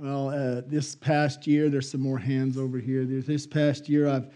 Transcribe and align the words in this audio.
Well, 0.00 0.30
uh, 0.30 0.62
this 0.66 0.96
past 0.96 1.46
year, 1.46 1.70
there's 1.70 1.88
some 1.88 2.00
more 2.00 2.18
hands 2.18 2.58
over 2.58 2.78
here. 2.78 3.04
This 3.04 3.46
past 3.46 3.88
year, 3.88 4.08
I've 4.08 4.26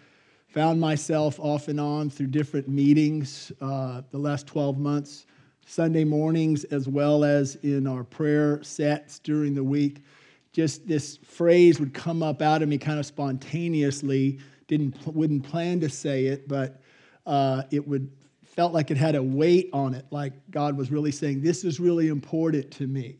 found 0.47 0.81
myself 0.81 1.41
off 1.41 1.67
and 1.67 1.81
on 1.81 2.11
through 2.11 2.29
different 2.29 2.69
meetings 2.69 3.51
uh, 3.61 4.03
the 4.13 4.19
last 4.19 4.47
12 4.47 4.79
months, 4.79 5.27
Sunday 5.67 6.05
mornings, 6.05 6.63
as 6.65 6.87
well 6.87 7.25
as 7.25 7.57
in 7.57 7.89
our 7.89 8.05
prayer 8.05 8.63
sets 8.63 9.19
during 9.19 9.53
the 9.53 9.65
week. 9.65 10.05
Just 10.53 10.87
this 10.87 11.17
phrase 11.17 11.81
would 11.81 11.93
come 11.93 12.23
up 12.23 12.41
out 12.41 12.63
of 12.63 12.69
me 12.69 12.79
kind 12.79 13.01
of 13.01 13.07
spontaneously. 13.07 14.39
Didn't 14.69 14.95
wouldn't 15.09 15.43
plan 15.43 15.81
to 15.81 15.89
say 15.89 16.27
it, 16.27 16.47
but 16.47 16.81
uh, 17.27 17.65
it 17.73 17.87
would 17.87 18.09
felt 18.45 18.73
like 18.73 18.93
it 18.93 18.97
had 18.97 19.17
a 19.17 19.23
weight 19.23 19.71
on 19.73 19.95
it, 19.95 20.07
like 20.13 20.35
God 20.53 20.77
was 20.77 20.93
really 20.93 21.13
saying, 21.13 21.43
"This 21.43 21.65
is 21.65 21.81
really 21.81 22.09
important 22.09 22.71
to 22.73 22.87
me." 22.87 23.19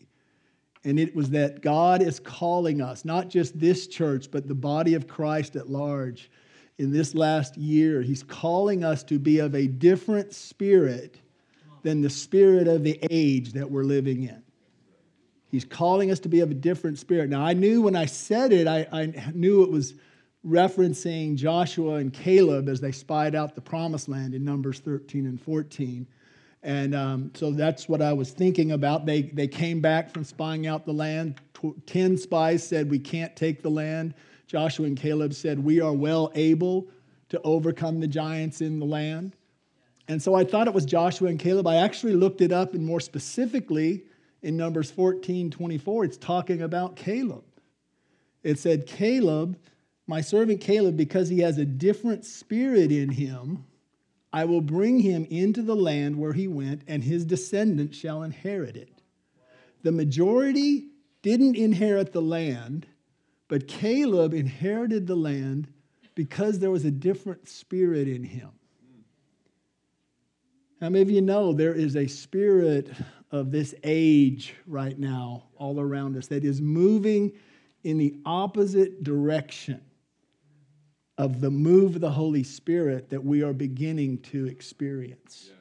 And 0.85 0.99
it 0.99 1.15
was 1.15 1.31
that 1.31 1.61
God 1.61 2.03
is 2.03 2.21
calling 2.21 2.81
us, 2.81 3.05
not 3.05 3.29
just 3.29 3.59
this 3.59 3.87
church, 3.87 4.31
but 4.31 4.47
the 4.47 4.55
body 4.55 4.95
of 4.95 5.09
Christ 5.09 5.57
at 5.57 5.69
large 5.69 6.31
in 6.79 6.93
this 6.93 7.15
last 7.15 7.57
year. 7.57 8.03
He's 8.03 8.23
calling 8.23 8.85
us 8.85 9.03
to 9.05 9.19
be 9.19 9.41
of 9.41 9.55
a 9.55 9.67
different 9.67 10.33
spirit 10.33 11.19
than 11.83 12.01
the 12.01 12.11
spirit 12.11 12.69
of 12.69 12.85
the 12.85 12.99
age 13.11 13.53
that 13.53 13.71
we're 13.71 13.85
living 13.85 14.25
in. 14.25 14.43
He's 15.51 15.65
calling 15.65 16.11
us 16.11 16.21
to 16.21 16.29
be 16.29 16.41
of 16.41 16.51
a 16.51 16.55
different 16.55 16.99
spirit. 16.99 17.31
Now, 17.31 17.45
I 17.45 17.55
knew 17.55 17.83
when 17.83 17.97
I 17.97 18.07
said 18.07 18.53
it, 18.53 18.67
I, 18.67 18.87
I 18.93 19.33
knew 19.35 19.63
it 19.63 19.71
was 19.71 19.95
referencing 20.47 21.37
Joshua 21.37 21.95
and 21.95 22.13
Caleb 22.13 22.69
as 22.69 22.81
they 22.81 22.93
spied 22.93 23.35
out 23.35 23.55
the 23.55 23.61
promised 23.61 24.09
land 24.09 24.35
in 24.35 24.45
Numbers 24.45 24.81
13 24.81 25.27
and 25.27 25.41
14. 25.41 26.07
And 26.63 26.95
um, 26.95 27.31
so 27.35 27.53
that's 27.53 27.89
what 27.89 28.03
I 28.03 28.13
was 28.13 28.31
thinking 28.31 28.73
about. 28.73 29.07
They, 29.07 29.23
they 29.23 29.47
came 29.47 29.81
back 29.81 30.11
from 30.11 30.25
spying 30.25 30.67
out 30.67 30.85
the 30.85 30.93
land. 30.93 31.41
Ten 31.87 32.17
spies 32.17 32.67
said, 32.67 32.91
We 32.91 32.99
can't 32.99 33.35
take 33.37 33.63
the 33.63 33.71
land. 33.71 34.15
Joshua 34.47 34.87
and 34.87 34.97
Caleb 34.97 35.35
said, 35.35 35.59
We 35.59 35.81
are 35.81 35.93
well 35.93 36.33
able 36.35 36.89
to 37.29 37.41
overcome 37.43 38.01
the 38.01 38.09
giants 38.09 38.61
in 38.61 38.79
the 38.79 38.87
land. 38.87 39.37
And 40.09 40.23
so 40.23 40.35
I 40.35 40.45
thought 40.45 40.67
it 40.67 40.75
was 40.75 40.87
Joshua 40.87 41.29
and 41.29 41.39
Caleb. 41.39 41.67
I 41.67 41.77
actually 41.77 42.15
looked 42.15 42.41
it 42.41 42.51
up, 42.51 42.75
and 42.75 42.85
more 42.85 43.01
specifically, 43.01 44.05
in 44.43 44.57
Numbers 44.57 44.91
14 44.91 45.51
24, 45.51 46.05
it's 46.05 46.17
talking 46.17 46.63
about 46.63 46.97
Caleb. 46.97 47.45
It 48.43 48.59
said, 48.59 48.87
Caleb, 48.87 49.59
my 50.07 50.21
servant 50.21 50.61
Caleb, 50.61 50.97
because 50.97 51.29
he 51.29 51.41
has 51.41 51.59
a 51.59 51.65
different 51.65 52.25
spirit 52.25 52.91
in 52.91 53.11
him, 53.11 53.65
I 54.33 54.45
will 54.45 54.61
bring 54.61 55.01
him 55.01 55.27
into 55.31 55.63
the 55.63 55.77
land 55.77 56.17
where 56.17 56.33
he 56.33 56.49
went, 56.49 56.83
and 56.87 57.03
his 57.03 57.25
descendants 57.25 57.97
shall 57.97 58.23
inherit 58.23 58.77
it. 58.77 59.03
The 59.83 59.93
majority 59.93 60.89
didn't 61.23 61.57
inherit 61.57 62.13
the 62.13 62.23
land, 62.23 62.87
but 63.49 63.69
Caleb 63.69 64.35
inherited 64.35 65.07
the 65.07 65.17
land 65.17 65.69
because 66.15 66.59
there 66.59 66.71
was 66.71 66.85
a 66.85 66.91
different 66.91 67.49
spirit 67.49 68.09
in 68.09 68.23
him. 68.23 68.51
How 70.81 70.91
many 70.91 71.03
of 71.03 71.11
you 71.11 71.23
know 71.23 71.53
there 71.53 71.75
is 71.75 71.97
a 71.97 72.07
spirit 72.07 72.91
of 73.31 73.51
this 73.51 73.75
age 73.83 74.55
right 74.67 74.99
now 74.99 75.45
all 75.57 75.81
around 75.81 76.17
us 76.17 76.29
that 76.29 76.45
is 76.45 76.61
moving 76.61 77.33
in 77.83 77.99
the 77.99 78.15
opposite 78.25 79.03
direction 79.03 79.81
of 81.19 81.41
the 81.41 81.51
move 81.51 81.97
of 81.97 82.01
the 82.01 82.11
Holy 82.11 82.45
Spirit 82.45 83.11
that 83.11 83.23
we 83.23 83.43
are 83.43 83.53
beginning 83.53 84.19
to 84.19 84.47
experience? 84.47 85.49
Yes. 85.49 85.57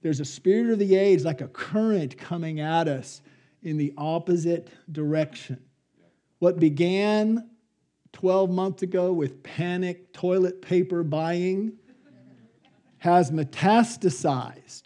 There's 0.00 0.20
a 0.20 0.24
spirit 0.24 0.70
of 0.70 0.78
the 0.78 0.96
age, 0.96 1.22
like 1.22 1.42
a 1.42 1.48
current 1.48 2.18
coming 2.18 2.60
at 2.60 2.88
us 2.88 3.22
in 3.62 3.76
the 3.76 3.92
opposite 3.96 4.68
direction. 4.90 5.62
What 6.38 6.58
began 6.58 7.48
12 8.12 8.50
months 8.50 8.82
ago 8.82 9.12
with 9.12 9.42
panic 9.42 10.12
toilet 10.12 10.62
paper 10.62 11.02
buying 11.02 11.74
has 12.98 13.30
metastasized 13.30 14.84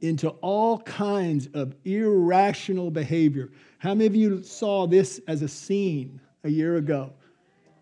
into 0.00 0.28
all 0.40 0.78
kinds 0.80 1.48
of 1.54 1.74
irrational 1.84 2.90
behavior. 2.90 3.50
How 3.78 3.94
many 3.94 4.06
of 4.06 4.14
you 4.14 4.42
saw 4.42 4.86
this 4.86 5.20
as 5.26 5.42
a 5.42 5.48
scene 5.48 6.20
a 6.44 6.48
year 6.48 6.76
ago? 6.76 7.12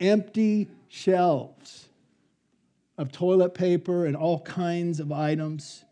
Empty 0.01 0.69
shelves 0.95 1.89
of 2.97 3.11
toilet 3.11 3.53
paper 3.53 4.07
and 4.07 4.15
all 4.15 4.41
kinds 4.43 5.01
of 5.01 5.11
items. 5.11 5.85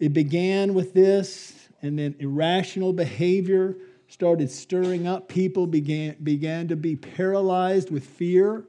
It 0.00 0.14
began 0.14 0.72
with 0.72 0.94
this, 0.94 1.68
and 1.82 1.98
then 1.98 2.16
irrational 2.18 2.94
behavior 2.94 3.76
started 4.08 4.50
stirring 4.50 5.06
up. 5.06 5.28
People 5.28 5.66
began, 5.66 6.16
began 6.22 6.68
to 6.68 6.76
be 6.76 6.96
paralyzed 6.96 7.90
with 7.90 8.04
fear, 8.04 8.64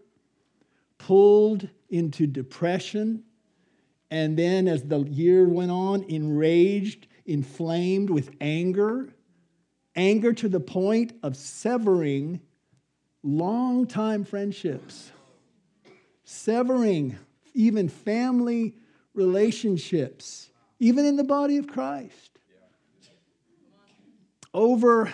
pulled 0.98 1.70
into 1.90 2.28
depression, 2.28 3.24
and 4.12 4.38
then, 4.38 4.68
as 4.68 4.84
the 4.84 5.00
year 5.04 5.48
went 5.48 5.72
on, 5.72 6.04
enraged, 6.04 7.08
inflamed 7.26 8.10
with 8.10 8.32
anger, 8.42 9.14
anger 9.96 10.34
to 10.34 10.50
the 10.50 10.60
point 10.60 11.14
of 11.24 11.38
severing 11.38 12.42
long-time 13.24 14.26
friendships, 14.26 15.12
severing 16.30 17.18
even 17.56 17.90
family 17.90 18.76
relationships, 19.16 20.52
even 20.80 21.04
in 21.04 21.16
the 21.16 21.24
body 21.24 21.58
of 21.58 21.68
Christ, 21.68 22.38
over 24.54 25.12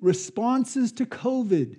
responses 0.00 0.92
to 0.92 1.06
COVID, 1.06 1.78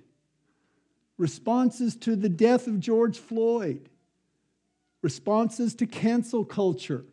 responses 1.19 1.95
to 1.97 2.16
the 2.16 2.27
death 2.27 2.66
of 2.66 2.79
George 2.79 3.19
Floyd 3.19 3.88
responses 5.03 5.75
to 5.75 5.85
cancel 5.85 6.44
culture, 6.44 7.05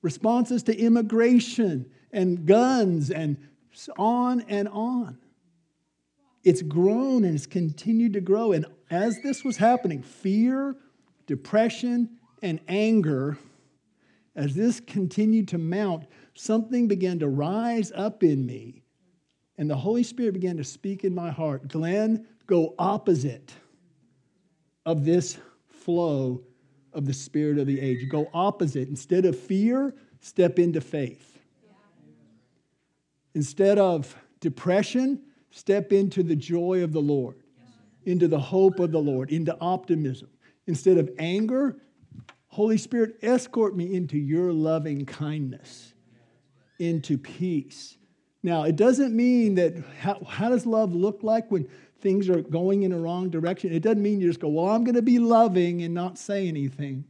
responses 0.00 0.62
to 0.62 0.78
immigration 0.78 1.90
and 2.12 2.46
guns, 2.46 3.10
and 3.10 3.36
on 3.98 4.42
and 4.42 4.68
on. 4.68 5.18
It's 6.44 6.62
grown 6.62 7.24
and 7.24 7.34
it's 7.34 7.46
continued 7.46 8.12
to 8.12 8.20
grow. 8.20 8.52
And 8.52 8.66
as 8.90 9.20
this 9.22 9.44
was 9.44 9.56
happening, 9.56 10.02
fear, 10.02 10.76
depression, 11.26 12.10
and 12.42 12.60
anger, 12.68 13.38
as 14.36 14.54
this 14.54 14.80
continued 14.80 15.48
to 15.48 15.58
mount, 15.58 16.04
something 16.34 16.88
began 16.88 17.18
to 17.20 17.28
rise 17.28 17.92
up 17.94 18.22
in 18.22 18.44
me. 18.44 18.82
And 19.56 19.70
the 19.70 19.76
Holy 19.76 20.02
Spirit 20.02 20.34
began 20.34 20.56
to 20.56 20.64
speak 20.64 21.04
in 21.04 21.14
my 21.14 21.30
heart 21.30 21.68
Glenn, 21.68 22.26
go 22.46 22.74
opposite 22.78 23.52
of 24.84 25.04
this 25.04 25.38
flow 25.66 26.42
of 26.92 27.06
the 27.06 27.12
spirit 27.12 27.58
of 27.58 27.66
the 27.66 27.80
age. 27.80 28.08
Go 28.08 28.28
opposite. 28.32 28.88
Instead 28.88 29.24
of 29.24 29.38
fear, 29.38 29.94
step 30.20 30.58
into 30.58 30.80
faith. 30.80 31.38
Instead 33.34 33.78
of 33.78 34.16
depression, 34.40 35.20
step 35.50 35.92
into 35.92 36.22
the 36.22 36.36
joy 36.36 36.82
of 36.82 36.92
the 36.92 37.00
Lord, 37.00 37.42
into 38.06 38.28
the 38.28 38.38
hope 38.38 38.78
of 38.80 38.92
the 38.92 39.00
Lord, 39.00 39.30
into 39.30 39.56
optimism. 39.60 40.28
Instead 40.66 40.98
of 40.98 41.10
anger, 41.18 41.76
Holy 42.48 42.78
Spirit, 42.78 43.16
escort 43.22 43.76
me 43.76 43.94
into 43.94 44.16
your 44.16 44.52
loving 44.52 45.06
kindness, 45.06 45.92
into 46.78 47.18
peace. 47.18 47.96
Now, 48.42 48.64
it 48.64 48.76
doesn't 48.76 49.14
mean 49.14 49.56
that, 49.56 49.74
how, 50.00 50.22
how 50.24 50.50
does 50.50 50.66
love 50.66 50.94
look 50.94 51.22
like 51.22 51.50
when 51.50 51.68
things 52.00 52.28
are 52.28 52.42
going 52.42 52.82
in 52.82 52.92
a 52.92 52.98
wrong 52.98 53.30
direction, 53.30 53.72
it 53.72 53.80
doesn't 53.80 54.02
mean 54.02 54.20
you 54.20 54.28
just 54.28 54.38
go, 54.38 54.48
well, 54.48 54.68
I'm 54.68 54.84
going 54.84 54.94
to 54.94 55.02
be 55.02 55.18
loving 55.18 55.82
and 55.82 55.94
not 55.94 56.18
say 56.18 56.46
anything. 56.46 57.04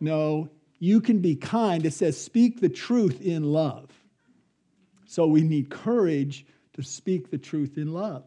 No, 0.00 0.50
you 0.78 1.00
can 1.00 1.20
be 1.20 1.34
kind. 1.34 1.84
It 1.84 1.94
says, 1.94 2.20
speak 2.20 2.60
the 2.60 2.68
truth 2.68 3.22
in 3.22 3.42
love. 3.42 3.90
So 5.06 5.26
we 5.26 5.42
need 5.42 5.70
courage 5.70 6.46
to 6.74 6.82
speak 6.82 7.30
the 7.30 7.38
truth 7.38 7.78
in 7.78 7.92
love. 7.92 8.24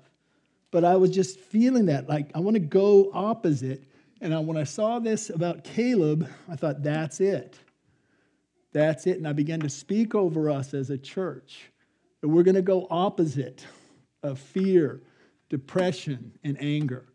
But 0.72 0.86
I 0.86 0.96
was 0.96 1.12
just 1.12 1.40
feeling 1.40 1.86
that, 1.88 2.08
like, 2.08 2.32
I 2.34 2.40
want 2.40 2.56
to 2.56 2.62
go 2.62 3.12
opposite. 3.14 3.84
And 4.22 4.48
when 4.48 4.58
I 4.58 4.64
saw 4.64 5.00
this 5.00 5.30
about 5.30 5.64
Caleb, 5.64 6.30
I 6.50 6.56
thought, 6.56 6.82
that's 6.82 7.20
it. 7.20 7.58
That's 8.72 9.06
it. 9.06 9.18
And 9.18 9.28
I 9.28 9.34
began 9.34 9.60
to 9.62 9.70
speak 9.70 10.16
over 10.16 10.50
us 10.50 10.74
as 10.74 10.90
a 10.90 10.98
church 10.98 11.70
that 12.22 12.30
we're 12.30 12.44
going 12.44 12.56
to 12.56 12.62
go 12.62 12.88
opposite 12.90 13.66
of 14.24 14.40
fear 14.40 15.02
depression, 15.52 16.32
and 16.46 16.56
anger. 16.62 17.06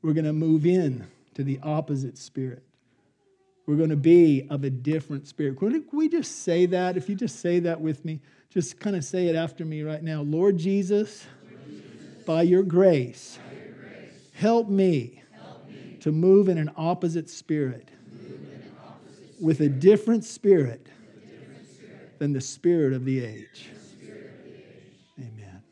We're 0.00 0.12
going 0.12 0.26
to 0.26 0.32
move 0.32 0.64
in 0.64 1.04
to 1.34 1.42
the 1.42 1.58
opposite 1.60 2.16
spirit. 2.16 2.62
We're 3.66 3.74
going 3.74 3.90
to 3.90 3.96
be 3.96 4.46
of 4.48 4.62
a 4.62 4.70
different 4.70 5.26
spirit. 5.26 5.58
Can 5.58 5.84
we 5.92 6.08
just 6.08 6.44
say 6.44 6.66
that? 6.66 6.96
If 6.96 7.08
you 7.08 7.16
just 7.16 7.40
say 7.40 7.58
that 7.58 7.80
with 7.80 8.04
me, 8.04 8.20
just 8.48 8.78
kind 8.78 8.94
of 8.94 9.02
say 9.02 9.26
it 9.26 9.34
after 9.34 9.64
me 9.64 9.82
right 9.82 10.04
now. 10.04 10.22
Lord 10.22 10.56
Jesus, 10.56 11.26
by, 12.24 12.42
your 12.42 12.62
grace, 12.62 13.38
help, 14.32 14.68
me 14.68 15.22
to 16.00 16.12
move 16.12 16.48
in 16.48 16.58
an 16.58 16.70
opposite 16.76 17.30
spirit, 17.30 17.88
with 19.40 19.60
a 19.60 19.68
different 19.68 20.24
spirit, 20.24 20.88
than 22.18 22.32
the 22.32 22.40
spirit 22.40 22.92
of 22.92 23.04
the 23.04 23.24
age. 23.24 23.68
Amen. 25.18 25.62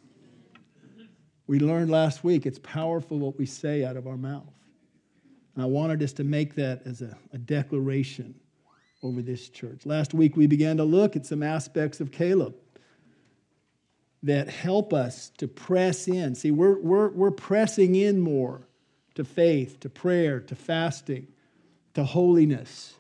We 1.47 1.61
learned 1.61 1.91
last 1.91 2.25
week 2.25 2.47
it's 2.47 2.59
powerful 2.59 3.19
what 3.19 3.39
we 3.39 3.47
say 3.47 3.85
out 3.85 3.97
of 3.97 4.07
our 4.07 4.17
mouth. 4.17 4.53
And 5.55 5.63
I 5.63 5.67
wanted 5.67 6.03
us 6.03 6.13
to 6.15 6.25
make 6.25 6.55
that 6.57 6.83
as 6.87 7.03
a, 7.03 7.17
a 7.33 7.39
declaration 7.39 8.35
over 9.03 9.23
this 9.23 9.49
church. 9.49 9.87
Last 9.87 10.15
week 10.15 10.37
we 10.37 10.47
began 10.47 10.77
to 10.79 10.85
look 10.85 11.17
at 11.17 11.27
some 11.27 11.43
aspects 11.43 12.01
of 12.01 12.11
Caleb 12.11 12.55
that 14.23 14.49
help 14.49 14.93
us 14.93 15.31
to 15.39 15.49
press 15.49 16.07
in. 16.07 16.35
See, 16.35 16.51
we're, 16.51 16.79
we're, 16.79 17.09
we're 17.09 17.31
pressing 17.31 17.97
in 17.97 18.21
more 18.21 18.69
to 19.15 19.25
faith, 19.25 19.81
to 19.81 19.91
prayer, 19.91 20.41
to 20.41 20.55
fasting, 20.55 21.27
to 21.95 22.05
holiness, 22.05 22.95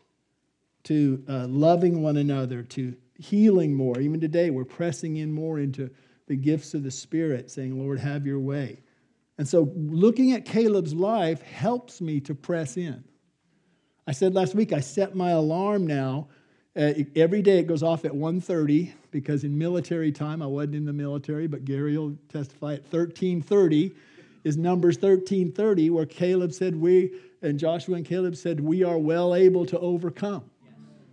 to 0.85 1.25
uh, 1.29 1.47
loving 1.49 2.03
one 2.03 2.17
another, 2.17 2.63
to 2.63 2.97
healing 3.19 3.73
more. 3.73 4.01
Even 4.01 4.21
today, 4.21 4.51
we're 4.51 4.65
pressing 4.65 5.17
in 5.17 5.33
more 5.33 5.59
into 5.59 5.91
the 6.27 6.37
gifts 6.37 6.75
of 6.75 6.83
the 6.83 6.91
Spirit, 6.91 7.51
saying, 7.51 7.79
Lord, 7.79 8.01
have 8.01 8.27
your 8.27 8.41
way. 8.41 8.81
And 9.39 9.49
so 9.49 9.73
looking 9.75 10.33
at 10.33 10.45
Caleb's 10.45 10.95
life 10.95 11.41
helps 11.43 12.01
me 12.01 12.21
to 12.21 12.35
press 12.35 12.77
in. 12.77 13.05
I 14.07 14.13
said 14.13 14.35
last 14.35 14.55
week, 14.55 14.73
I 14.73 14.81
set 14.81 15.15
my 15.15 15.31
alarm 15.31 15.87
now. 15.87 16.29
Uh, 16.75 16.93
every 17.17 17.43
day 17.43 17.59
it 17.59 17.67
goes 17.67 17.83
off 17.83 18.05
at 18.05 18.13
1.30 18.13 18.93
because 19.11 19.45
in 19.45 19.57
military 19.57 20.11
time, 20.11 20.41
I 20.41 20.47
wasn't 20.47 20.77
in 20.77 20.85
the 20.87 20.93
military, 20.93 21.47
but 21.47 21.65
Gary 21.65 21.99
will 21.99 22.17
testify 22.31 22.75
at 22.75 22.91
13.30 22.91 23.95
is 24.45 24.57
Numbers 24.57 24.97
13.30 24.99 25.91
where 25.91 26.07
Caleb 26.07 26.53
said 26.53 26.75
we, 26.75 27.13
and 27.43 27.59
Joshua 27.59 27.97
and 27.97 28.07
Caleb 28.07 28.37
said, 28.37 28.59
we 28.61 28.83
are 28.83 28.99
well 28.99 29.35
able 29.35 29.67
to 29.67 29.79
overcome. 29.81 30.45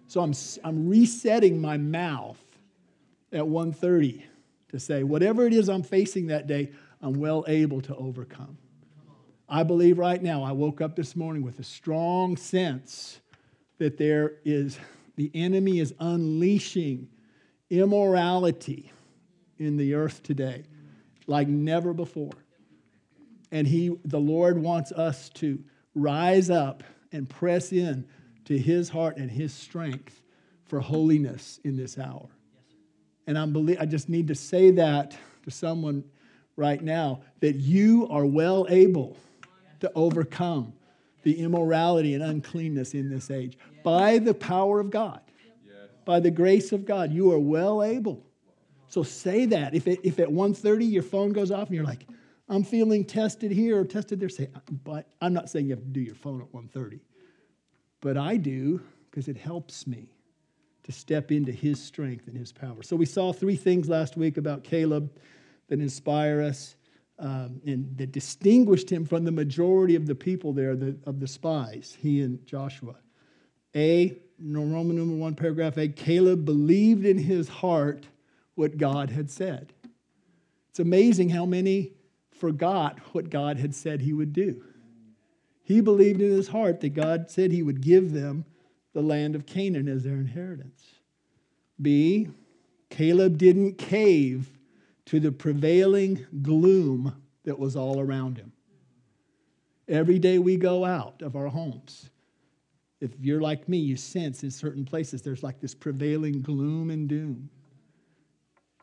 So 0.08 0.22
I'm, 0.22 0.34
I'm 0.64 0.88
resetting 0.88 1.60
my 1.60 1.78
mouth 1.78 2.40
at 3.32 3.44
1.30 3.44 4.24
to 4.70 4.80
say, 4.80 5.04
whatever 5.04 5.46
it 5.46 5.54
is 5.54 5.70
I'm 5.70 5.84
facing 5.84 6.28
that 6.28 6.48
day, 6.48 6.72
I'm 7.02 7.14
well 7.14 7.44
able 7.48 7.82
to 7.82 7.96
overcome. 7.96 8.58
I 9.48 9.64
believe 9.64 9.98
right 9.98 10.22
now, 10.22 10.44
I 10.44 10.52
woke 10.52 10.80
up 10.80 10.96
this 10.96 11.16
morning 11.16 11.44
with 11.44 11.60
a 11.60 11.64
strong 11.64 12.38
sense 12.38 13.20
that 13.78 13.98
there 13.98 14.34
is, 14.46 14.80
the 15.20 15.30
enemy 15.34 15.80
is 15.80 15.94
unleashing 16.00 17.10
immorality 17.70 18.90
in 19.58 19.76
the 19.76 19.94
earth 19.94 20.24
today 20.24 20.64
like 21.28 21.50
never 21.50 21.94
before. 21.94 22.32
And 23.52 23.68
he, 23.68 23.98
the 24.06 24.20
Lord 24.20 24.58
wants 24.58 24.94
us 24.94 25.28
to 25.32 25.62
rise 25.94 26.50
up 26.50 26.86
and 27.12 27.28
press 27.28 27.74
in 27.74 28.08
to 28.46 28.58
his 28.58 28.88
heart 28.88 29.18
and 29.18 29.30
his 29.30 29.54
strength 29.54 30.22
for 30.64 30.80
holiness 30.80 31.60
in 31.66 31.76
this 31.76 32.00
hour. 32.00 32.30
And 33.28 33.38
I'm 33.38 33.52
believe, 33.52 33.76
I 33.78 33.88
just 33.88 34.08
need 34.08 34.30
to 34.30 34.36
say 34.36 34.72
that 34.72 35.18
to 35.44 35.52
someone 35.52 36.06
right 36.56 36.82
now 36.82 37.24
that 37.42 37.58
you 37.58 38.08
are 38.10 38.26
well 38.26 38.66
able 38.70 39.18
to 39.82 39.92
overcome 39.96 40.72
the 41.24 41.40
immorality 41.40 42.14
and 42.14 42.24
uncleanness 42.24 42.94
in 42.94 43.10
this 43.10 43.30
age 43.30 43.58
by 43.84 44.18
the 44.18 44.34
power 44.34 44.80
of 44.80 44.90
God, 44.90 45.22
by 46.06 46.20
the 46.20 46.32
grace 46.32 46.72
of 46.72 46.86
God. 46.86 47.12
You 47.12 47.32
are 47.32 47.40
well 47.40 47.84
able. 47.84 48.26
So 48.88 49.04
say 49.04 49.46
that. 49.48 49.76
If, 49.76 49.88
it, 49.88 50.00
if 50.04 50.20
at 50.20 50.28
1.30 50.28 50.90
your 50.90 51.04
phone 51.04 51.32
goes 51.32 51.52
off 51.52 51.68
and 51.68 51.76
you're 51.76 51.86
like, 51.86 52.08
I'm 52.50 52.64
feeling 52.64 53.06
tested 53.06 53.52
here 53.52 53.80
or 53.80 53.86
tested 53.86 54.20
there, 54.20 54.30
say, 54.30 54.50
but 54.84 55.08
I'm 55.22 55.34
not 55.34 55.50
saying 55.50 55.68
you 55.68 55.76
have 55.76 55.84
to 55.84 55.90
do 55.90 56.02
your 56.02 56.16
phone 56.16 56.42
at 56.42 56.52
1.30, 56.52 57.00
but 58.02 58.18
I 58.18 58.38
do 58.38 58.82
because 59.10 59.28
it 59.28 59.38
helps 59.38 59.86
me 59.86 60.10
to 60.84 60.92
step 60.92 61.32
into 61.32 61.52
his 61.52 61.82
strength 61.82 62.28
and 62.28 62.36
his 62.36 62.52
power. 62.52 62.82
So 62.82 62.96
we 62.96 63.06
saw 63.06 63.32
three 63.32 63.56
things 63.56 63.88
last 63.88 64.18
week 64.18 64.38
about 64.38 64.64
Caleb 64.64 65.12
that 65.68 65.80
inspire 65.80 66.42
us 66.42 66.76
um, 67.20 67.62
and 67.66 67.98
that 67.98 68.12
distinguished 68.12 68.90
him 68.90 69.06
from 69.06 69.26
the 69.26 69.32
majority 69.32 69.96
of 69.96 70.08
the 70.08 70.16
people 70.16 70.54
there, 70.54 70.76
the, 70.76 70.98
of 71.06 71.20
the 71.20 71.28
spies, 71.28 71.98
he 72.00 72.22
and 72.22 72.46
Joshua. 72.46 72.96
A, 73.76 74.18
Roman 74.42 74.96
number 74.96 75.16
one, 75.16 75.36
paragraph 75.36 75.78
A, 75.78 75.90
Caleb 75.90 76.46
believed 76.46 77.06
in 77.06 77.18
his 77.18 77.50
heart 77.50 78.08
what 78.56 78.78
God 78.78 79.10
had 79.10 79.30
said. 79.30 79.74
It's 80.70 80.80
amazing 80.80 81.30
how 81.30 81.46
many 81.46 81.92
forgot 82.32 83.00
what 83.14 83.30
God 83.30 83.58
had 83.58 83.76
said 83.76 84.02
he 84.02 84.14
would 84.14 84.32
do. 84.32 84.64
He 85.64 85.82
believed 85.82 86.22
in 86.22 86.32
his 86.32 86.48
heart 86.48 86.80
that 86.82 86.94
God 86.94 87.30
said 87.30 87.52
he 87.52 87.64
would 87.64 87.82
give 87.82 88.14
them 88.14 88.46
the 88.94 89.02
land 89.02 89.36
of 89.36 89.46
Canaan 89.46 89.88
as 89.88 90.04
their 90.04 90.16
inheritance. 90.16 90.84
B, 91.82 92.30
Caleb 92.90 93.38
didn't 93.38 93.78
cave 93.78 94.50
to 95.10 95.20
the 95.20 95.32
prevailing 95.32 96.24
gloom 96.44 97.20
that 97.44 97.58
was 97.58 97.76
all 97.76 98.00
around 98.00 98.38
him. 98.38 98.52
Every 99.88 100.20
day 100.20 100.38
we 100.38 100.56
go 100.56 100.86
out 100.86 101.24
of 101.24 101.36
our 101.36 101.48
homes, 101.48 102.12
if 103.02 103.10
you're 103.20 103.42
like 103.42 103.68
me, 103.68 103.80
you 103.80 103.98
sense 103.98 104.44
in 104.44 104.52
certain 104.52 104.86
places 104.86 105.24
there's 105.24 105.42
like 105.42 105.60
this 105.60 105.74
prevailing 105.74 106.44
gloom 106.44 106.92
and 106.92 107.10
doom. 107.10 107.50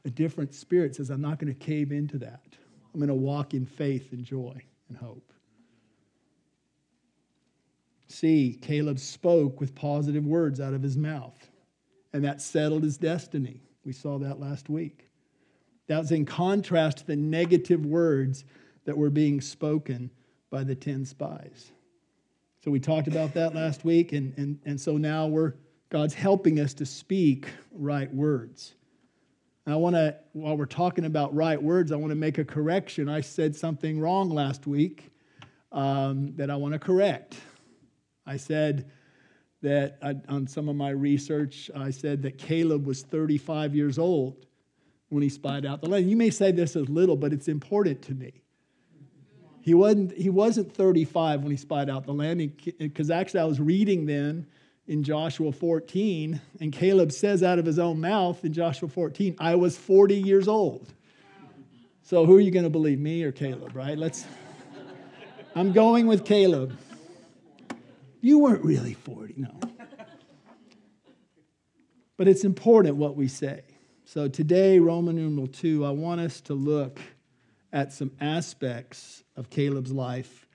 A 0.05 0.11
different 0.11 0.52
spirit 0.52 0.96
says, 0.96 1.11
I'm 1.11 1.20
not 1.20 1.38
going 1.38 1.55
to 1.55 1.64
cave 1.64 1.93
into 1.93 2.19
that. 2.19 2.43
I'm 2.93 2.99
going 2.99 3.06
to 3.06 3.14
walk 3.14 3.55
in 3.55 3.64
faith 3.64 4.11
and 4.11 4.25
joy 4.25 4.61
and 4.88 4.99
hope. 4.99 5.32
See, 8.08 8.58
Caleb 8.61 8.99
spoke 8.99 9.61
with 9.61 9.76
positive 9.76 10.26
words 10.26 10.61
out 10.61 10.75
of 10.75 10.82
his 10.82 10.96
mouth, 10.96 11.38
and 12.12 12.25
that 12.25 12.43
settled 12.43 12.82
his 12.82 12.96
destiny. 12.96 13.61
We 13.84 13.93
saw 13.93 14.19
that 14.19 14.40
last 14.40 14.69
week. 14.69 15.05
That 15.88 15.98
was 15.98 16.12
in 16.12 16.24
contrast 16.24 16.98
to 16.98 17.06
the 17.06 17.16
negative 17.16 17.84
words 17.86 18.44
that 18.84 18.96
were 18.96 19.10
being 19.10 19.40
spoken 19.40 20.10
by 20.50 20.64
the 20.64 20.74
10 20.74 21.04
spies. 21.04 21.72
So 22.64 22.70
we 22.70 22.80
talked 22.80 23.06
about 23.06 23.34
that 23.34 23.54
last 23.54 23.84
week, 23.84 24.12
and, 24.12 24.36
and, 24.36 24.58
and 24.64 24.80
so 24.80 24.96
now 24.96 25.26
we're, 25.26 25.54
God's 25.88 26.14
helping 26.14 26.58
us 26.58 26.74
to 26.74 26.86
speak 26.86 27.46
right 27.70 28.12
words. 28.12 28.74
And 29.64 29.74
I 29.74 29.76
want 29.76 29.94
to, 29.94 30.16
while 30.32 30.56
we're 30.56 30.66
talking 30.66 31.04
about 31.04 31.34
right 31.34 31.60
words, 31.60 31.92
I 31.92 31.96
want 31.96 32.10
to 32.10 32.16
make 32.16 32.38
a 32.38 32.44
correction. 32.44 33.08
I 33.08 33.20
said 33.20 33.54
something 33.54 34.00
wrong 34.00 34.30
last 34.30 34.66
week 34.66 35.10
um, 35.72 36.34
that 36.36 36.50
I 36.50 36.56
want 36.56 36.72
to 36.72 36.78
correct. 36.78 37.36
I 38.26 38.36
said 38.36 38.90
that 39.62 39.98
I, 40.02 40.14
on 40.28 40.46
some 40.46 40.68
of 40.68 40.76
my 40.76 40.90
research, 40.90 41.70
I 41.74 41.90
said 41.90 42.22
that 42.22 42.38
Caleb 42.38 42.86
was 42.86 43.02
35 43.02 43.74
years 43.74 43.98
old 43.98 44.46
when 45.08 45.22
he 45.22 45.28
spied 45.28 45.64
out 45.64 45.80
the 45.80 45.88
land. 45.88 46.10
You 46.10 46.16
may 46.16 46.30
say 46.30 46.52
this 46.52 46.76
is 46.76 46.88
little, 46.88 47.16
but 47.16 47.32
it's 47.32 47.48
important 47.48 48.02
to 48.02 48.14
me. 48.14 48.42
He 49.62 49.75
wasn't, 49.75 50.12
he 50.16 50.30
wasn't 50.30 50.72
35 50.72 51.42
when 51.42 51.50
he 51.50 51.56
spied 51.56 51.90
out 51.90 52.06
the 52.06 52.12
land, 52.12 52.52
because 52.78 53.10
actually 53.10 53.40
I 53.40 53.44
was 53.44 53.60
reading 53.60 54.06
then 54.06 54.46
in 54.86 55.02
Joshua 55.02 55.50
14, 55.50 56.40
and 56.60 56.72
Caleb 56.72 57.10
says 57.10 57.42
out 57.42 57.58
of 57.58 57.66
his 57.66 57.78
own 57.78 58.00
mouth 58.00 58.44
in 58.44 58.52
Joshua 58.52 58.88
14, 58.88 59.36
I 59.40 59.56
was 59.56 59.76
40 59.76 60.14
years 60.14 60.46
old. 60.46 60.92
So 62.02 62.25
who 62.25 62.36
are 62.36 62.40
you 62.40 62.52
going 62.52 62.64
to 62.64 62.70
believe, 62.70 63.00
me 63.00 63.25
or 63.25 63.32
Caleb, 63.32 63.75
right? 63.75 63.98
Let's. 63.98 64.25
I'm 65.56 65.72
going 65.72 66.06
with 66.06 66.25
Caleb. 66.25 66.78
You 68.20 68.38
weren't 68.38 68.64
really 68.64 68.94
40, 68.94 69.34
no. 69.38 69.58
But 72.16 72.28
it's 72.28 72.44
important 72.44 72.96
what 72.96 73.16
we 73.16 73.26
say. 73.26 73.62
So 74.08 74.28
today, 74.28 74.78
Roman 74.78 75.16
numeral 75.16 75.48
2, 75.48 75.84
I 75.84 75.90
want 75.90 76.20
us 76.20 76.40
to 76.42 76.54
look 76.54 77.00
at 77.72 77.92
some 77.92 78.12
aspects 78.20 79.25
of 79.34 79.50
Caleb's 79.50 79.90
life, 79.90 80.46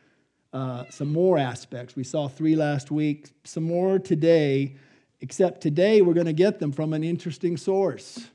uh, 0.54 0.86
some 0.90 1.12
more 1.12 1.38
aspects. 1.38 1.94
We 1.94 2.06
saw 2.06 2.30
three 2.30 2.56
last 2.56 2.92
week, 2.92 3.28
some 3.44 3.64
more 3.64 4.00
today, 4.00 4.78
except 5.20 5.60
today 5.60 6.02
we're 6.02 6.14
going 6.14 6.28
to 6.28 6.34
get 6.34 6.60
them 6.60 6.72
from 6.72 6.94
an 6.94 7.04
interesting 7.04 7.58
source, 7.58 8.26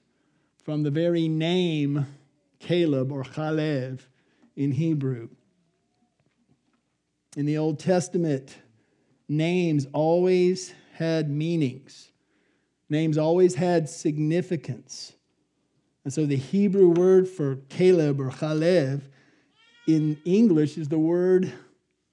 from 0.64 0.82
the 0.82 0.90
very 0.90 1.28
name 1.28 2.06
Caleb 2.58 3.10
or 3.10 3.22
Chalev 3.22 4.00
in 4.54 4.72
Hebrew. 4.72 5.30
In 7.38 7.46
the 7.46 7.56
Old 7.56 7.78
Testament, 7.78 8.54
names 9.30 9.86
always 9.94 10.74
had 10.92 11.30
meanings. 11.30 12.10
Names 12.88 13.18
always 13.18 13.54
had 13.54 13.88
significance. 13.88 15.12
And 16.04 16.12
so 16.12 16.24
the 16.24 16.36
Hebrew 16.36 16.90
word 16.90 17.28
for 17.28 17.56
Caleb 17.68 18.20
or 18.20 18.30
Chalev 18.30 19.02
in 19.88 20.18
English 20.24 20.78
is 20.78 20.88
the 20.88 20.98
word 20.98 21.52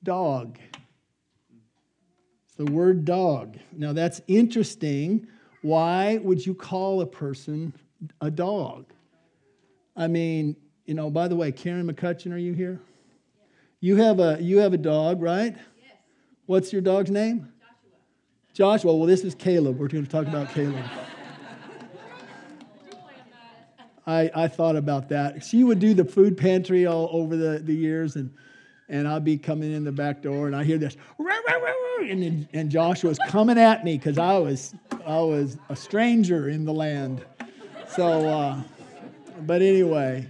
dog. 0.01 0.58
It's 2.46 2.56
the 2.56 2.65
word 2.65 3.06
dog. 3.06 3.58
Now 3.72 3.94
that's 3.94 4.20
interesting. 4.27 5.27
Why 5.62 6.18
would 6.18 6.46
you 6.46 6.56
call 6.56 7.01
a 7.01 7.06
person 7.06 7.74
a 8.20 8.32
dog? 8.32 8.92
I 9.96 10.08
mean, 10.08 10.56
you 10.86 10.96
know, 10.96 11.12
by 11.12 11.27
the 11.27 11.36
way, 11.36 11.51
Karen 11.51 11.88
McCutcheon, 11.88 12.34
are 12.34 12.38
you 12.38 12.53
here? 12.53 12.82
You 13.80 13.98
have 13.98 14.20
a 14.20 14.38
you 14.42 14.58
have 14.58 14.74
a 14.74 14.77
dog, 14.77 15.22
right? 15.22 15.56
Yes. 15.56 15.96
What's 16.48 16.74
your 16.74 16.82
dog's 16.82 17.12
name? 17.12 17.52
Joshua, 18.53 18.95
well, 18.95 19.07
this 19.07 19.24
is 19.24 19.33
Caleb. 19.33 19.79
We're 19.79 19.88
going 19.88 20.05
to 20.05 20.12
talk 20.12 20.27
about 20.27 20.51
Caleb. 20.51 20.86
I, 24.05 24.29
I 24.36 24.48
thought 24.48 24.75
about 24.75 25.10
that. 25.10 25.43
She 25.43 25.63
would 25.63 25.79
do 25.79 25.95
the 25.95 26.05
food 26.05 26.38
pantry 26.38 26.86
all 26.86 27.10
over 27.12 27.36
the, 27.36 27.57
the 27.57 27.74
years, 27.74 28.15
and, 28.15 28.31
and 28.89 29.07
I'd 29.07 29.24
be 29.24 29.39
coming 29.39 29.72
in 29.72 29.83
the 29.83 29.91
back 29.91 30.22
door, 30.22 30.45
and 30.45 30.55
I 30.55 30.63
hear 30.65 30.77
this, 30.77 30.95
and, 32.01 32.48
and 32.53 32.69
Joshua 32.69 33.10
was 33.10 33.19
coming 33.27 33.57
at 33.57 33.83
me 33.83 33.98
because 33.98 34.19
I 34.19 34.38
was, 34.38 34.75
I 35.03 35.19
was 35.19 35.57
a 35.69 35.75
stranger 35.75 36.50
in 36.50 36.63
the 36.63 36.74
land. 36.74 37.25
So, 37.88 38.27
uh, 38.27 38.62
but 39.48 39.63
anyway, 39.63 40.29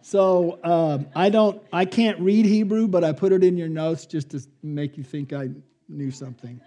so 0.00 0.58
um, 0.64 1.08
I 1.14 1.28
don't, 1.28 1.60
I 1.74 1.84
can't 1.84 2.18
read 2.20 2.46
Hebrew, 2.46 2.88
but 2.88 3.04
I 3.04 3.12
put 3.12 3.32
it 3.32 3.44
in 3.44 3.58
your 3.58 3.68
notes 3.68 4.06
just 4.06 4.30
to 4.30 4.40
make 4.62 4.96
you 4.96 5.04
think 5.04 5.34
I 5.34 5.50
knew 5.90 6.10
something. 6.10 6.58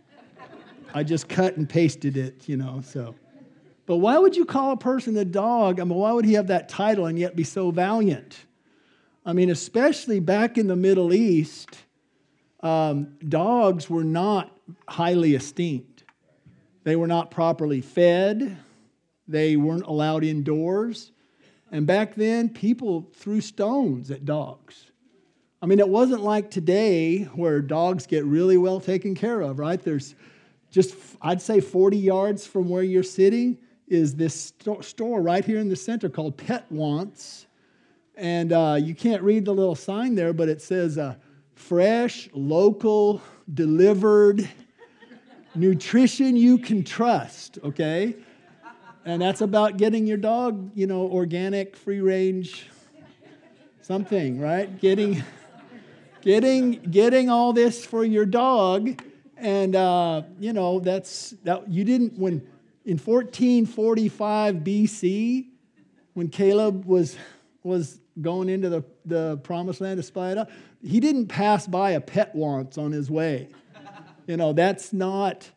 I 0.96 1.04
just 1.04 1.28
cut 1.28 1.58
and 1.58 1.68
pasted 1.68 2.16
it, 2.16 2.48
you 2.48 2.56
know. 2.56 2.80
So. 2.82 3.16
But 3.86 3.98
why 3.98 4.18
would 4.18 4.36
you 4.38 4.46
call 4.46 4.72
a 4.72 4.78
person 4.78 5.18
a 5.18 5.26
dog? 5.26 5.82
I 5.82 5.84
mean, 5.84 5.98
why 5.98 6.14
would 6.14 6.24
he 6.24 6.34
have 6.34 6.48
that 6.48 6.70
title 6.70 7.06
and 7.06 7.20
yet 7.20 7.36
be 7.36 7.44
so 7.44 7.70
valiant? 7.70 8.38
I 9.26 9.34
mean, 9.34 9.50
especially 9.50 10.22
back 10.22 10.58
in 10.58 10.68
the 10.68 10.76
Middle 10.78 11.14
East, 11.14 11.78
um, 12.62 13.18
dogs 13.28 13.90
were 13.90 14.06
not 14.06 14.58
highly 14.88 15.36
esteemed. 15.36 16.04
They 16.86 16.96
were 16.96 17.08
not 17.08 17.30
properly 17.30 17.82
fed, 17.82 18.58
they 19.28 19.58
weren't 19.58 19.86
allowed 19.86 20.24
indoors. 20.24 21.12
And 21.72 21.86
back 21.86 22.16
then, 22.16 22.50
people 22.50 23.12
threw 23.16 23.42
stones 23.42 24.12
at 24.12 24.24
dogs. 24.24 24.92
I 25.62 25.66
mean, 25.66 25.80
it 25.80 25.90
wasn't 25.90 26.22
like 26.22 26.52
today 26.52 27.24
where 27.24 27.60
dogs 27.62 28.06
get 28.06 28.24
really 28.24 28.56
well 28.56 28.80
taken 28.80 29.14
care 29.16 29.42
of, 29.42 29.60
right? 29.60 29.82
There's 29.82 30.16
just, 30.76 30.94
I'd 31.22 31.42
say, 31.42 31.62
40 31.62 31.96
yards 31.96 32.46
from 32.46 32.68
where 32.68 32.84
you're 32.84 33.02
sitting 33.02 33.58
is 33.88 34.14
this 34.14 34.52
store 34.82 35.22
right 35.22 35.46
here 35.46 35.60
in 35.60 35.70
the 35.70 35.76
center 35.78 36.10
called 36.10 36.36
Pet 36.36 36.70
Wants. 36.70 37.48
And 38.18 38.52
uh, 38.52 38.78
you 38.82 38.94
can't 38.94 39.24
read 39.24 39.46
the 39.46 39.54
little 39.54 39.76
sign 39.76 40.16
there, 40.16 40.34
but 40.34 40.50
it 40.50 40.62
says 40.62 40.98
uh, 40.98 41.16
fresh, 41.54 42.28
local, 42.34 43.22
delivered, 43.54 44.50
nutrition 45.56 46.36
you 46.36 46.58
can 46.58 46.84
trust, 46.84 47.58
okay? 47.64 48.14
And 49.06 49.22
that's 49.22 49.40
about 49.40 49.78
getting 49.78 50.06
your 50.06 50.18
dog, 50.18 50.72
you 50.76 50.88
know, 50.88 51.04
organic, 51.04 51.78
free 51.78 52.02
range, 52.02 52.68
something, 53.82 54.42
right? 54.42 54.78
Getting, 54.82 55.24
getting, 56.22 56.72
getting 56.92 57.30
all 57.30 57.54
this 57.54 57.86
for 57.86 58.04
your 58.04 58.26
dog. 58.26 59.02
And, 59.38 59.76
uh, 59.76 60.24
you 60.40 60.54
know, 60.54 60.80
that's, 60.80 61.32
that, 61.44 61.70
you 61.70 61.84
didn't, 61.84 62.18
when, 62.18 62.48
in 62.86 62.98
1445 62.98 64.56
BC, 64.56 65.48
when 66.14 66.30
Caleb 66.30 66.86
was, 66.86 67.18
was 67.64 68.00
going 68.22 68.48
into 68.48 68.70
the, 68.70 68.84
the 69.06 69.38
promised 69.38 69.82
land 69.82 70.00
of 70.00 70.06
Spida, 70.06 70.50
he 70.82 71.00
didn't 71.00 71.28
pass 71.28 71.68
by 71.68 71.92
a 71.92 72.02
Pet 72.02 72.34
Wants 72.34 72.78
on 72.78 72.92
his 72.92 73.10
way. 73.10 73.50
You 74.28 74.38
know, 74.38 74.54
that's 74.54 74.92
not, 74.92 75.48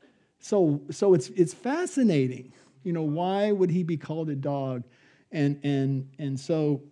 so, 0.40 0.82
so 0.90 1.14
it's, 1.14 1.28
it's 1.30 1.54
fascinating. 1.54 2.52
You 2.82 2.92
know, 2.92 3.02
why 3.02 3.50
would 3.50 3.70
he 3.70 3.82
be 3.82 3.96
called 3.96 4.28
a 4.28 4.36
dog? 4.36 4.84
And, 5.32 5.58
and, 5.64 6.10
and 6.18 6.38
so, 6.38 6.82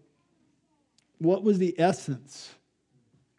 what 1.18 1.42
was 1.42 1.58
the 1.58 1.78
essence? 1.78 2.54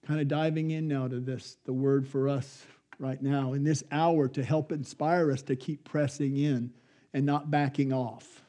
Kind 0.06 0.20
of 0.20 0.28
diving 0.28 0.70
in 0.70 0.88
now 0.88 1.08
to 1.08 1.20
this, 1.20 1.58
the 1.66 1.74
word 1.74 2.08
for 2.08 2.30
us 2.30 2.64
right 3.00 3.22
now 3.22 3.54
in 3.54 3.64
this 3.64 3.84
hour 3.92 4.28
to 4.30 4.44
help 4.44 4.72
inspire 4.72 5.32
us 5.32 5.42
to 5.44 5.56
keep 5.56 5.84
pressing 5.84 6.38
in 6.38 6.72
and 7.14 7.26
not 7.26 7.52
backing 7.52 7.94
off. 7.94 8.42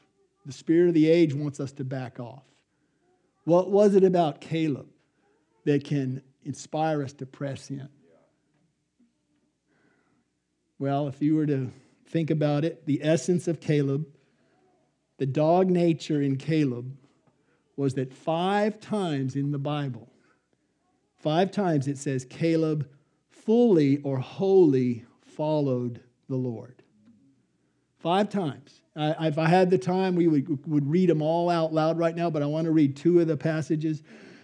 The 0.45 0.51
spirit 0.51 0.89
of 0.89 0.93
the 0.93 1.09
age 1.09 1.33
wants 1.33 1.59
us 1.59 1.71
to 1.73 1.83
back 1.83 2.19
off. 2.19 2.43
What 3.43 3.69
was 3.69 3.95
it 3.95 4.03
about 4.03 4.41
Caleb 4.41 4.87
that 5.65 5.83
can 5.83 6.21
inspire 6.43 7.03
us 7.03 7.13
to 7.13 7.25
press 7.25 7.69
in? 7.69 7.89
Well, 10.79 11.07
if 11.07 11.21
you 11.21 11.35
were 11.35 11.45
to 11.45 11.71
think 12.07 12.31
about 12.31 12.63
it, 12.63 12.85
the 12.85 13.01
essence 13.03 13.47
of 13.47 13.59
Caleb, 13.59 14.07
the 15.17 15.25
dog 15.25 15.69
nature 15.69 16.21
in 16.21 16.37
Caleb, 16.37 16.95
was 17.75 17.93
that 17.95 18.13
five 18.13 18.79
times 18.79 19.35
in 19.35 19.51
the 19.51 19.59
Bible, 19.59 20.09
five 21.17 21.51
times 21.51 21.87
it 21.87 21.97
says 21.97 22.25
Caleb 22.25 22.89
fully 23.45 23.97
or 24.03 24.17
wholly 24.19 25.05
followed 25.21 26.01
the 26.27 26.35
Lord. 26.35 26.83
Five 27.99 28.29
times. 28.29 28.81
I, 28.95 29.27
if 29.27 29.37
I 29.37 29.47
had 29.47 29.69
the 29.69 29.77
time, 29.77 30.15
we 30.15 30.27
would, 30.27 30.67
would 30.67 30.89
read 30.89 31.09
them 31.09 31.21
all 31.21 31.49
out 31.49 31.73
loud 31.73 31.97
right 31.97 32.15
now, 32.15 32.29
but 32.29 32.41
I 32.41 32.45
want 32.45 32.65
to 32.65 32.71
read 32.71 32.95
two 32.95 33.19
of 33.19 33.27
the 33.27 33.37
passages. 33.37 34.03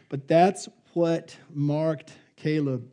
But 0.09 0.27
that's 0.27 0.67
what 0.93 1.37
marked 1.53 2.13
Caleb 2.35 2.89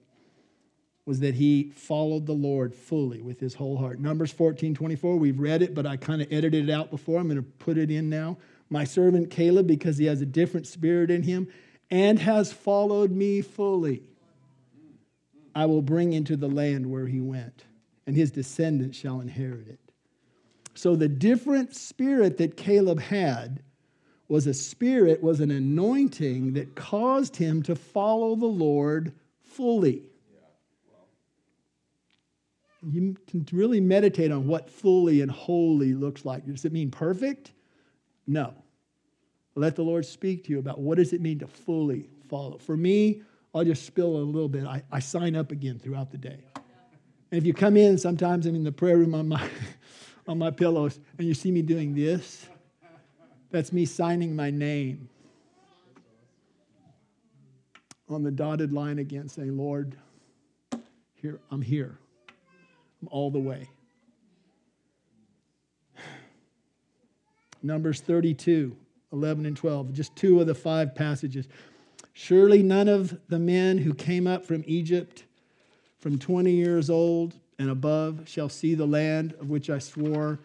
was 1.05 1.21
that 1.21 1.35
he 1.35 1.71
followed 1.71 2.27
the 2.27 2.33
Lord 2.33 2.75
fully 2.75 3.23
with 3.23 3.41
his 3.41 3.55
whole 3.55 3.77
heart. 3.77 3.99
Numbers 3.99 4.33
14, 4.33 4.75
24, 4.75 5.17
we've 5.17 5.41
read 5.41 5.63
it, 5.63 5.75
but 5.75 5.85
I 5.85 5.97
kind 5.97 6.23
of 6.23 6.33
edited 6.33 6.69
it 6.69 6.73
out 6.73 6.91
before. 6.91 7.19
I'm 7.19 7.27
going 7.27 7.37
to 7.37 7.43
put 7.43 7.77
it 7.77 7.91
in 7.91 8.09
now. 8.09 8.39
My 8.71 8.85
servant 8.85 9.31
Caleb, 9.31 9.67
because 9.67 9.99
he 9.99 10.07
has 10.07 10.21
a 10.21 10.27
different 10.27 10.67
spirit 10.67 11.11
in 11.11 11.25
him 11.25 11.49
and 11.91 12.21
has 12.21 12.53
followed 12.53 13.11
me 13.11 13.43
fully, 13.43 14.05
I 15.55 15.67
will 15.67 15.83
bring 15.83 16.13
into 16.13 16.37
the 16.37 16.49
land 16.49 16.91
where 16.91 17.07
he 17.07 17.21
went, 17.21 17.65
and 18.07 18.17
his 18.17 18.31
descendants 18.31 18.99
shall 18.99 19.21
inherit 19.21 19.69
it. 19.69 19.81
So 20.75 20.97
the 20.97 21.09
different 21.09 21.75
spirit 21.75 22.39
that 22.39 22.57
Caleb 22.57 23.01
had 23.01 23.63
was 24.29 24.47
a 24.47 24.55
spirit, 24.55 25.23
was 25.23 25.41
an 25.41 25.51
anointing 25.51 26.55
that 26.55 26.75
caused 26.75 27.37
him 27.37 27.63
to 27.65 27.75
follow 27.75 28.35
the 28.35 28.47
Lord 28.47 29.13
fully. 29.43 30.05
You 32.91 33.17
can 33.29 33.47
really 33.53 33.81
meditate 33.81 34.33
on 34.33 34.47
what 34.47 34.71
fully 34.71 35.21
and 35.21 35.31
wholly 35.31 35.95
looks 35.95 36.25
like. 36.25 36.47
Does 36.47 36.65
it 36.65 36.73
mean 36.73 36.91
perfect? 36.91 37.53
No. 38.27 38.55
Let 39.55 39.77
the 39.77 39.85
Lord 39.85 40.07
speak 40.07 40.45
to 40.45 40.53
you 40.53 40.59
about 40.59 40.81
what 40.81 40.97
does 40.97 41.13
it 41.13 41.21
mean 41.21 41.39
to 41.41 41.47
fully 41.47 42.09
follow. 42.29 42.59
For 42.59 42.77
me, 42.77 43.23
I'll 43.55 43.65
just 43.65 43.85
spill 43.85 44.17
a 44.17 44.25
little 44.25 44.49
bit. 44.49 44.65
I, 44.65 44.83
I 44.91 45.01
sign 45.01 45.37
up 45.37 45.53
again 45.53 45.79
throughout 45.79 46.11
the 46.11 46.19
day. 46.19 46.39
And 46.57 47.39
if 47.39 47.45
you 47.45 47.53
come 47.53 47.77
in, 47.77 47.99
sometimes 47.99 48.47
I'm 48.47 48.55
in 48.55 48.65
the 48.65 48.73
prayer 48.73 48.97
room 48.97 49.15
on 49.15 49.29
my 49.29 49.49
on 50.27 50.39
my 50.39 50.51
pillows 50.51 51.01
and 51.19 51.27
you 51.27 51.35
see 51.35 51.51
me 51.51 51.63
doing 51.63 51.95
this, 51.95 52.47
that's 53.51 53.73
me 53.73 53.85
signing 53.85 54.37
my 54.37 54.51
name 54.51 55.09
on 58.09 58.23
the 58.23 58.31
dotted 58.31 58.73
line 58.73 58.99
again, 58.99 59.29
saying, 59.29 59.57
Lord, 59.57 59.97
here, 61.15 61.41
I'm 61.51 61.63
here. 61.63 61.99
I'm 63.01 63.09
all 63.11 63.31
the 63.31 63.39
way. 63.39 63.69
Numbers 67.63 68.01
32, 68.01 68.77
11 69.13 69.47
and 69.47 69.57
12, 69.57 69.93
just 69.93 70.15
two 70.17 70.41
of 70.41 70.47
the 70.47 70.55
five 70.55 70.95
passages. 70.95 71.49
Surely 72.13 72.63
none 72.63 72.89
of 72.89 73.19
the 73.29 73.39
men 73.39 73.79
who 73.79 73.95
came 73.95 74.27
up 74.27 74.45
from 74.45 74.63
Egypt 74.67 75.25
from 75.99 76.19
20 76.19 76.51
years 76.51 76.91
old 76.91 77.35
and 77.59 77.71
above 77.71 78.29
shall 78.29 78.49
see 78.49 78.75
the 78.75 78.87
land 78.87 79.35
of 79.41 79.49
which 79.49 79.71
I 79.71 79.79
swore 79.79 80.41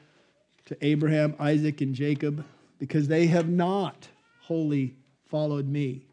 to 0.65 0.77
Abraham, 0.86 1.36
Isaac, 1.39 1.81
and 1.81 1.95
Jacob, 1.95 2.45
because 2.77 3.07
they 3.07 3.25
have 3.27 3.50
not 3.50 4.07
wholly 4.41 4.95
followed 5.25 5.67
me, 5.67 6.05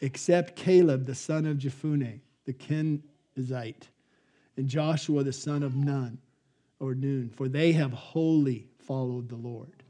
except 0.00 0.56
Caleb, 0.56 1.06
the 1.06 1.14
son 1.14 1.46
of 1.46 1.58
Jephunneh, 1.58 2.20
the 2.44 2.52
Kenizzite, 2.52 3.88
and 4.56 4.68
Joshua, 4.68 5.24
the 5.24 5.32
son 5.32 5.62
of 5.62 5.74
Nun, 5.74 6.18
or 6.78 6.94
Nun, 6.94 7.30
for 7.34 7.48
they 7.48 7.72
have 7.72 7.92
wholly 7.92 8.66
followed 8.78 9.28
the 9.28 9.36
Lord. 9.36 9.82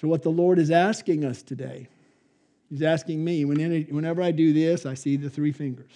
So, 0.00 0.08
what 0.08 0.22
the 0.22 0.30
Lord 0.30 0.58
is 0.58 0.70
asking 0.70 1.24
us 1.24 1.42
today, 1.42 1.88
He's 2.74 2.82
asking 2.82 3.24
me, 3.24 3.44
whenever 3.44 4.20
I 4.20 4.32
do 4.32 4.52
this, 4.52 4.84
I 4.84 4.94
see 4.94 5.16
the 5.16 5.30
three 5.30 5.52
fingers 5.52 5.92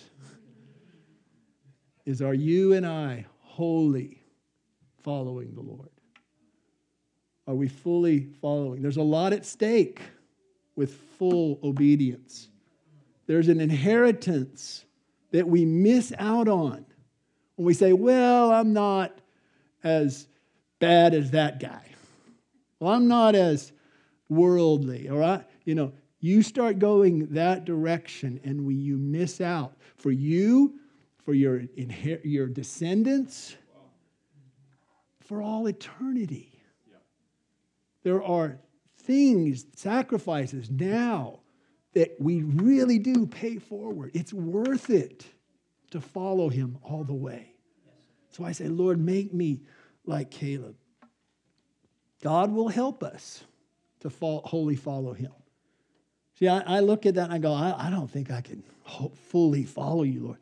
is 2.06 2.22
are 2.22 2.34
you 2.34 2.72
and 2.72 2.86
I 2.86 3.26
wholly 3.40 4.22
following 5.02 5.56
the 5.56 5.60
Lord? 5.60 5.88
Are 7.48 7.56
we 7.56 7.66
fully 7.66 8.28
following? 8.40 8.80
There's 8.80 8.96
a 8.96 9.02
lot 9.02 9.32
at 9.32 9.44
stake 9.44 10.00
with 10.76 10.94
full 11.18 11.58
obedience. 11.64 12.46
There's 13.26 13.48
an 13.48 13.60
inheritance 13.60 14.84
that 15.32 15.48
we 15.48 15.64
miss 15.64 16.12
out 16.16 16.46
on 16.46 16.86
when 17.56 17.66
we 17.66 17.74
say, 17.74 17.92
Well, 17.92 18.52
I'm 18.52 18.72
not 18.72 19.18
as 19.82 20.28
bad 20.78 21.12
as 21.12 21.32
that 21.32 21.58
guy. 21.58 21.82
Well, 22.78 22.92
I'm 22.92 23.08
not 23.08 23.34
as 23.34 23.72
worldly, 24.28 25.08
all 25.08 25.18
right? 25.18 25.44
You 25.64 25.74
know, 25.74 25.92
you 26.20 26.42
start 26.42 26.78
going 26.78 27.26
that 27.34 27.64
direction 27.64 28.40
and 28.44 28.64
we, 28.64 28.74
you 28.74 28.96
miss 28.96 29.40
out. 29.40 29.76
For 29.96 30.10
you, 30.10 30.78
for 31.24 31.34
your, 31.34 31.60
inher- 31.60 32.20
your 32.24 32.46
descendants, 32.46 33.56
for 35.20 35.42
all 35.42 35.66
eternity. 35.66 36.60
There 38.02 38.22
are 38.22 38.58
things, 39.02 39.66
sacrifices 39.76 40.70
now 40.70 41.40
that 41.92 42.16
we 42.18 42.42
really 42.42 42.98
do 42.98 43.26
pay 43.26 43.58
forward. 43.58 44.10
It's 44.14 44.32
worth 44.32 44.90
it 44.90 45.26
to 45.90 46.00
follow 46.00 46.48
him 46.48 46.78
all 46.82 47.04
the 47.04 47.14
way. 47.14 47.52
So 48.30 48.44
I 48.44 48.52
say, 48.52 48.68
Lord, 48.68 49.00
make 49.00 49.32
me 49.32 49.62
like 50.06 50.30
Caleb. 50.30 50.76
God 52.22 52.52
will 52.52 52.68
help 52.68 53.02
us 53.02 53.44
to 54.00 54.10
fall, 54.10 54.42
wholly 54.44 54.76
follow 54.76 55.12
him. 55.12 55.32
See, 56.38 56.46
I, 56.46 56.60
I, 56.60 56.80
look 56.80 57.04
at 57.04 57.16
that 57.16 57.24
and 57.24 57.32
I 57.32 57.38
go, 57.38 57.52
I, 57.52 57.88
I 57.88 57.90
don't 57.90 58.08
think 58.08 58.30
I 58.30 58.40
can 58.40 58.62
fully 59.14 59.64
follow 59.64 60.04
you, 60.04 60.24
Lord. 60.24 60.38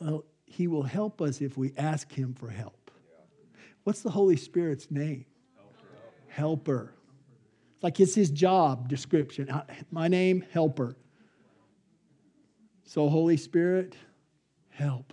Well, 0.00 0.24
he 0.44 0.66
will 0.66 0.82
help 0.82 1.22
us 1.22 1.40
if 1.40 1.56
we 1.56 1.72
ask 1.76 2.10
him 2.10 2.34
for 2.34 2.48
help. 2.50 2.90
What's 3.84 4.02
the 4.02 4.10
Holy 4.10 4.36
Spirit's 4.36 4.90
name? 4.90 5.24
Helper. 5.56 5.86
Helper. 6.26 6.94
Like 7.80 8.00
it's 8.00 8.14
his 8.14 8.30
job 8.30 8.88
description. 8.88 9.48
My 9.92 10.08
name, 10.08 10.44
helper. 10.50 10.96
So, 12.82 13.08
Holy 13.08 13.36
Spirit, 13.36 13.94
help. 14.70 15.12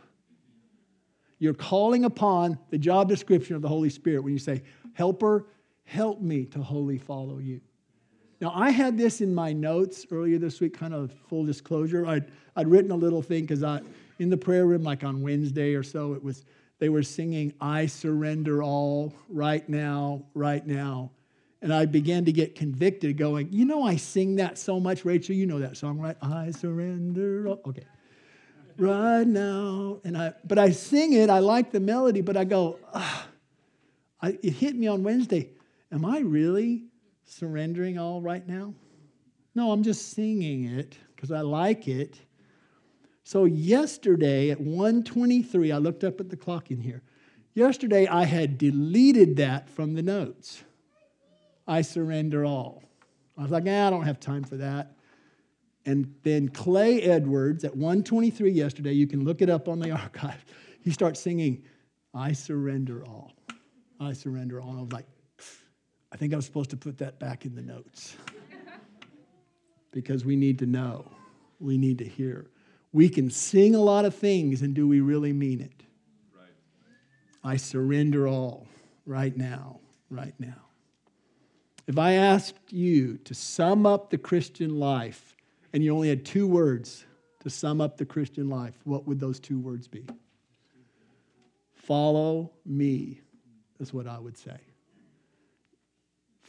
You're 1.38 1.54
calling 1.54 2.06
upon 2.06 2.58
the 2.72 2.78
job 2.78 3.08
description 3.08 3.56
of 3.56 3.62
the 3.62 3.68
Holy 3.68 3.90
Spirit 3.90 4.24
when 4.24 4.34
you 4.34 4.40
say, 4.40 4.64
Helper, 4.94 5.48
help 5.84 6.22
me 6.22 6.46
to 6.46 6.62
wholly 6.62 6.98
follow 6.98 7.38
you. 7.38 7.62
Now, 8.42 8.52
I 8.56 8.72
had 8.72 8.98
this 8.98 9.22
in 9.22 9.36
my 9.36 9.54
notes 9.54 10.08
earlier 10.12 10.40
this 10.40 10.60
week, 10.60 10.76
kind 10.76 10.96
of 10.96 11.14
full 11.30 11.46
disclosure. 11.46 12.08
I'd, 12.08 12.26
I'd 12.56 12.68
written 12.68 12.90
a 12.90 12.96
little 12.96 13.22
thing 13.22 13.42
because 13.42 13.62
I, 13.62 13.82
in 14.18 14.32
the 14.32 14.38
prayer 14.38 14.66
room, 14.66 14.82
like 14.82 15.04
on 15.04 15.22
Wednesday 15.22 15.76
or 15.76 15.84
so, 15.84 16.14
it 16.14 16.24
was 16.24 16.44
they 16.80 16.90
were 16.90 17.04
singing, 17.04 17.54
I 17.62 17.86
surrender 17.86 18.64
all 18.64 19.14
right 19.30 19.68
now, 19.70 20.24
right 20.34 20.66
now. 20.66 21.12
And 21.62 21.72
I 21.72 21.86
began 21.86 22.26
to 22.26 22.32
get 22.32 22.56
convicted, 22.56 23.18
going, 23.18 23.50
You 23.52 23.66
know, 23.66 23.84
I 23.84 23.98
sing 23.98 24.38
that 24.38 24.58
so 24.58 24.80
much. 24.80 25.06
Rachel, 25.06 25.36
you 25.36 25.46
know 25.46 25.60
that 25.60 25.78
song, 25.78 26.00
right? 26.00 26.18
I 26.24 26.50
surrender 26.50 27.48
all. 27.48 27.62
Okay. 27.68 27.86
Right 28.80 29.28
now. 29.28 30.00
And 30.04 30.18
I, 30.18 30.34
but 30.44 30.58
I 30.58 30.72
sing 30.72 31.14
it, 31.14 31.30
I 31.30 31.38
like 31.38 31.72
the 31.72 31.80
melody, 31.80 32.22
but 32.22 32.36
I 32.36 32.46
go. 32.46 32.80
I, 32.94 34.40
it 34.42 34.54
hit 34.54 34.76
me 34.76 34.88
on 34.88 35.04
Wednesday. 35.04 35.52
Am 35.92 36.04
I 36.04 36.20
really 36.20 36.86
surrendering 37.26 37.98
all 37.98 38.22
right 38.22 38.48
now? 38.48 38.74
No, 39.56 39.72
I'm 39.72 39.84
just 39.84 40.14
singing 40.14 40.66
it 40.66 40.98
because 41.16 41.32
I 41.32 41.42
like 41.42 41.88
it. 41.88 42.20
So 43.24 43.46
yesterday 43.46 44.50
at 44.52 44.60
1:23, 44.60 45.72
I 45.72 45.78
looked 45.78 46.04
up 46.04 46.20
at 46.20 46.30
the 46.30 46.38
clock 46.38 46.72
in 46.72 46.82
here. 46.82 47.02
Yesterday 47.54 48.08
I 48.08 48.26
had 48.26 48.58
deleted 48.58 49.36
that 49.38 49.70
from 49.70 49.94
the 49.94 50.02
notes. 50.02 50.64
I 51.68 51.82
surrender 51.82 52.46
all. 52.46 52.84
I 53.38 53.44
was 53.44 53.52
like, 53.52 53.64
ah, 53.68 53.88
I 53.88 53.90
don't 53.90 54.04
have 54.04 54.20
time 54.20 54.44
for 54.44 54.58
that. 54.58 54.96
And 55.86 56.14
then 56.24 56.50
Clay 56.50 57.02
Edwards 57.02 57.64
at 57.64 57.76
123 57.76 58.52
yesterday, 58.52 58.94
you 58.94 59.08
can 59.08 59.24
look 59.24 59.42
it 59.42 59.50
up 59.50 59.68
on 59.68 59.80
the 59.80 59.92
archive. 60.02 60.46
He 60.82 60.92
starts 60.92 61.20
singing, 61.20 61.64
I 62.14 62.34
surrender 62.34 63.04
all. 63.06 63.34
I 64.00 64.14
surrender 64.14 64.62
all. 64.62 64.70
And 64.70 64.80
I 64.80 64.82
was 64.82 64.92
like, 64.92 65.08
I 66.12 66.18
think 66.18 66.34
I 66.34 66.36
was 66.36 66.46
supposed 66.46 66.70
to 66.72 66.78
put 66.78 66.98
that 66.98 67.20
back 67.20 67.46
in 67.46 67.56
the 67.56 67.62
notes. 67.62 68.16
because 69.92 70.26
we 70.26 70.36
need 70.36 70.60
to 70.60 70.66
know. 70.66 71.06
We 71.60 71.78
need 71.78 72.00
to 72.00 72.06
hear. 72.06 72.48
We 72.94 73.08
can 73.08 73.30
sing 73.30 73.76
a 73.76 73.82
lot 73.82 74.06
of 74.06 74.16
things, 74.16 74.62
and 74.62 74.74
do 74.74 74.88
we 74.88 75.00
really 75.00 75.34
mean 75.34 75.62
it? 75.62 75.84
Right. 76.36 76.50
I 77.44 77.58
surrender 77.58 78.28
all 78.28 78.68
right 79.06 79.36
now, 79.36 79.80
right 80.10 80.34
now. 80.40 80.66
If 81.88 81.98
I 81.98 82.14
asked 82.14 82.72
you 82.72 83.18
to 83.26 83.34
sum 83.34 83.86
up 83.86 84.10
the 84.10 84.18
Christian 84.18 84.80
life, 84.80 85.36
and 85.74 85.84
you 85.84 85.94
only 85.94 86.10
had 86.10 86.26
two 86.26 86.48
words 86.48 87.06
to 87.42 87.50
sum 87.50 87.82
up 87.82 87.98
the 87.98 88.06
Christian 88.06 88.50
life, 88.50 88.76
what 88.84 89.08
would 89.08 89.20
those 89.20 89.40
two 89.40 89.60
words 89.60 89.88
be? 89.88 90.06
Follow 91.74 92.52
me, 92.66 93.22
is 93.80 93.94
what 93.94 94.08
I 94.08 94.20
would 94.20 94.38
say. 94.38 94.60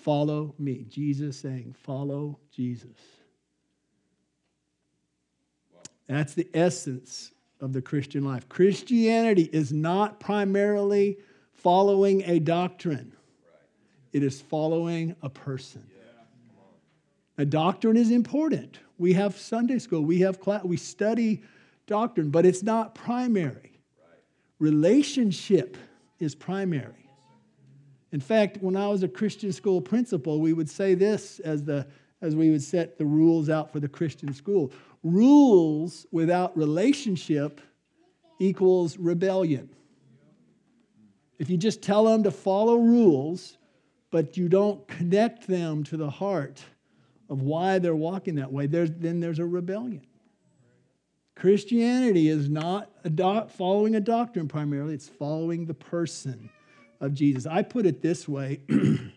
Follow 0.03 0.55
me. 0.59 0.85
Jesus 0.89 1.39
saying, 1.39 1.75
Follow 1.79 2.39
Jesus. 2.51 2.99
That's 6.09 6.35
the 6.35 6.49
essence 6.53 7.33
of 7.61 7.73
the 7.73 7.81
Christian 7.81 8.25
life. 8.25 8.49
Christianity 8.49 9.49
is 9.53 9.73
not 9.73 10.19
primarily 10.19 11.19
following 11.53 12.23
a 12.27 12.41
doctrine, 12.41 13.13
it 14.13 14.23
is 14.23 14.41
following 14.41 15.15
a 15.23 15.31
person. 15.31 15.87
A 17.39 17.47
doctrine 17.47 17.97
is 17.97 18.11
important. 18.11 18.79
We 18.99 19.15
have 19.15 19.39
Sunday 19.39 19.79
school, 19.79 20.03
we 20.03 20.21
have 20.21 20.41
class, 20.41 20.65
we 20.65 20.77
study 20.77 21.43
doctrine, 21.87 22.31
but 22.31 22.45
it's 22.45 22.63
not 22.63 22.95
primary. 22.95 23.81
Relationship 24.59 25.77
is 26.19 26.35
primary. 26.35 27.02
In 28.13 28.21
fact, 28.21 28.59
when 28.61 28.77
I 28.77 28.89
was 28.89 29.03
a 29.03 29.09
Christian 29.09 29.53
school 29.53 29.81
principal, 29.81 30.41
we 30.41 30.53
would 30.53 30.69
say 30.69 30.95
this 30.95 31.41
as, 31.41 31.65
the, 31.65 31.87
as 32.21 32.37
we 32.37 32.51
would 32.51 32.63
set 32.63 32.99
the 32.99 33.07
rules 33.07 33.49
out 33.49 33.73
for 33.73 33.81
the 33.81 33.89
Christian 33.89 34.33
school 34.35 34.73
rules 35.03 36.07
without 36.13 36.57
relationship 36.57 37.61
equals 38.39 38.97
rebellion. 38.99 39.69
If 41.39 41.51
you 41.51 41.57
just 41.57 41.83
tell 41.83 42.05
them 42.05 42.23
to 42.23 42.31
follow 42.31 42.77
rules, 42.77 43.57
but 44.11 44.37
you 44.37 44.49
don't 44.49 44.87
connect 44.87 45.49
them 45.49 45.83
to 45.85 45.97
the 45.97 46.11
heart 46.11 46.63
of 47.29 47.43
why 47.43 47.81
they're 47.81 47.97
walking 47.97 48.37
that 48.37 48.53
way, 48.53 48.67
there's, 48.67 48.93
then 48.93 49.19
there's 49.19 49.41
a 49.41 49.45
rebellion. 49.45 50.07
Christianity 51.35 52.29
is 52.29 52.49
not 52.49 52.93
a 53.05 53.49
following 53.49 53.97
a 53.97 54.01
doctrine 54.01 54.47
primarily, 54.47 54.95
it's 54.95 55.09
following 55.09 55.65
the 55.65 55.75
person 55.75 56.51
of 57.03 57.13
Jesus. 57.13 57.47
I 57.47 57.63
put 57.63 57.85
it 57.85 58.01
this 58.01 58.27
way 58.27 58.61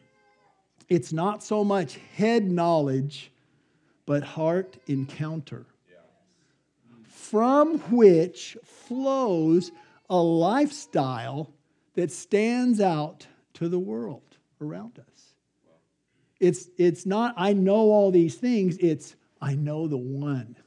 it's 0.89 1.13
not 1.13 1.43
so 1.43 1.63
much 1.63 1.97
head 2.15 2.51
knowledge, 2.51 3.31
but 4.05 4.23
heart 4.23 4.77
encounter, 4.87 5.65
from 7.03 7.79
which 7.91 8.57
flows 8.63 9.71
a 10.09 10.17
lifestyle 10.17 11.53
that 11.93 12.11
stands 12.11 12.81
out 12.81 13.25
to 13.53 13.69
the 13.69 13.79
world 13.79 14.37
around 14.59 14.99
us. 14.99 15.35
It's, 16.39 16.69
it's 16.77 17.05
not, 17.05 17.33
I 17.37 17.53
know 17.53 17.91
all 17.91 18.11
these 18.11 18.35
things, 18.35 18.77
it's, 18.77 19.15
I 19.41 19.55
know 19.55 19.87
the 19.87 19.97
one 19.97 20.57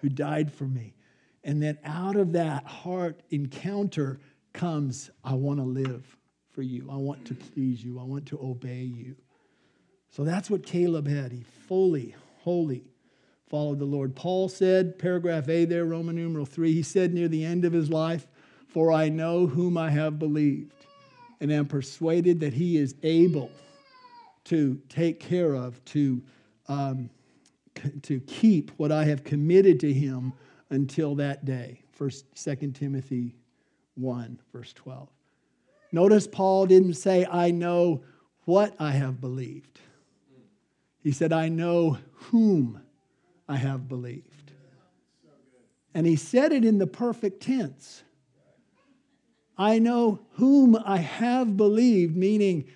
who 0.00 0.08
died 0.08 0.52
for 0.52 0.64
me. 0.64 0.94
And 1.42 1.62
then 1.62 1.78
out 1.84 2.16
of 2.16 2.32
that 2.32 2.66
heart 2.66 3.22
encounter 3.30 4.20
comes, 4.52 5.10
I 5.24 5.34
want 5.34 5.58
to 5.58 5.64
live 5.64 6.16
for 6.56 6.62
you. 6.62 6.88
I 6.90 6.96
want 6.96 7.26
to 7.26 7.34
please 7.34 7.84
you. 7.84 8.00
I 8.00 8.02
want 8.02 8.26
to 8.28 8.40
obey 8.42 8.82
you. 8.82 9.14
So 10.10 10.24
that's 10.24 10.48
what 10.48 10.64
Caleb 10.64 11.06
had. 11.06 11.30
He 11.30 11.42
fully, 11.42 12.16
wholly 12.38 12.84
followed 13.48 13.78
the 13.78 13.84
Lord. 13.84 14.16
Paul 14.16 14.48
said, 14.48 14.98
paragraph 14.98 15.48
A 15.50 15.66
there, 15.66 15.84
Roman 15.84 16.16
numeral 16.16 16.46
3, 16.46 16.72
he 16.72 16.82
said 16.82 17.12
near 17.12 17.28
the 17.28 17.44
end 17.44 17.66
of 17.66 17.74
his 17.74 17.90
life, 17.90 18.26
For 18.68 18.90
I 18.90 19.10
know 19.10 19.46
whom 19.46 19.76
I 19.76 19.90
have 19.90 20.18
believed, 20.18 20.72
and 21.40 21.52
am 21.52 21.66
persuaded 21.66 22.40
that 22.40 22.54
he 22.54 22.78
is 22.78 22.94
able 23.02 23.50
to 24.44 24.80
take 24.88 25.20
care 25.20 25.54
of, 25.54 25.84
to, 25.86 26.22
um, 26.68 27.10
to 28.02 28.18
keep 28.20 28.70
what 28.78 28.90
I 28.90 29.04
have 29.04 29.24
committed 29.24 29.78
to 29.80 29.92
him 29.92 30.32
until 30.70 31.14
that 31.16 31.44
day. 31.44 31.82
First, 31.92 32.24
2 32.42 32.72
Timothy 32.72 33.34
1, 33.96 34.40
verse 34.52 34.72
12. 34.72 35.10
Notice 35.96 36.26
Paul 36.26 36.66
didn't 36.66 36.92
say, 36.92 37.24
I 37.24 37.50
know 37.52 38.02
what 38.44 38.76
I 38.78 38.90
have 38.90 39.18
believed. 39.18 39.80
He 41.02 41.10
said, 41.10 41.32
I 41.32 41.48
know 41.48 41.96
whom 42.12 42.82
I 43.48 43.56
have 43.56 43.88
believed. 43.88 44.52
And 45.94 46.06
he 46.06 46.16
said 46.16 46.52
it 46.52 46.66
in 46.66 46.76
the 46.76 46.86
perfect 46.86 47.40
tense. 47.44 48.02
I 49.56 49.78
know 49.78 50.20
whom 50.32 50.76
I 50.84 50.98
have 50.98 51.56
believed, 51.56 52.14
meaning 52.14 52.66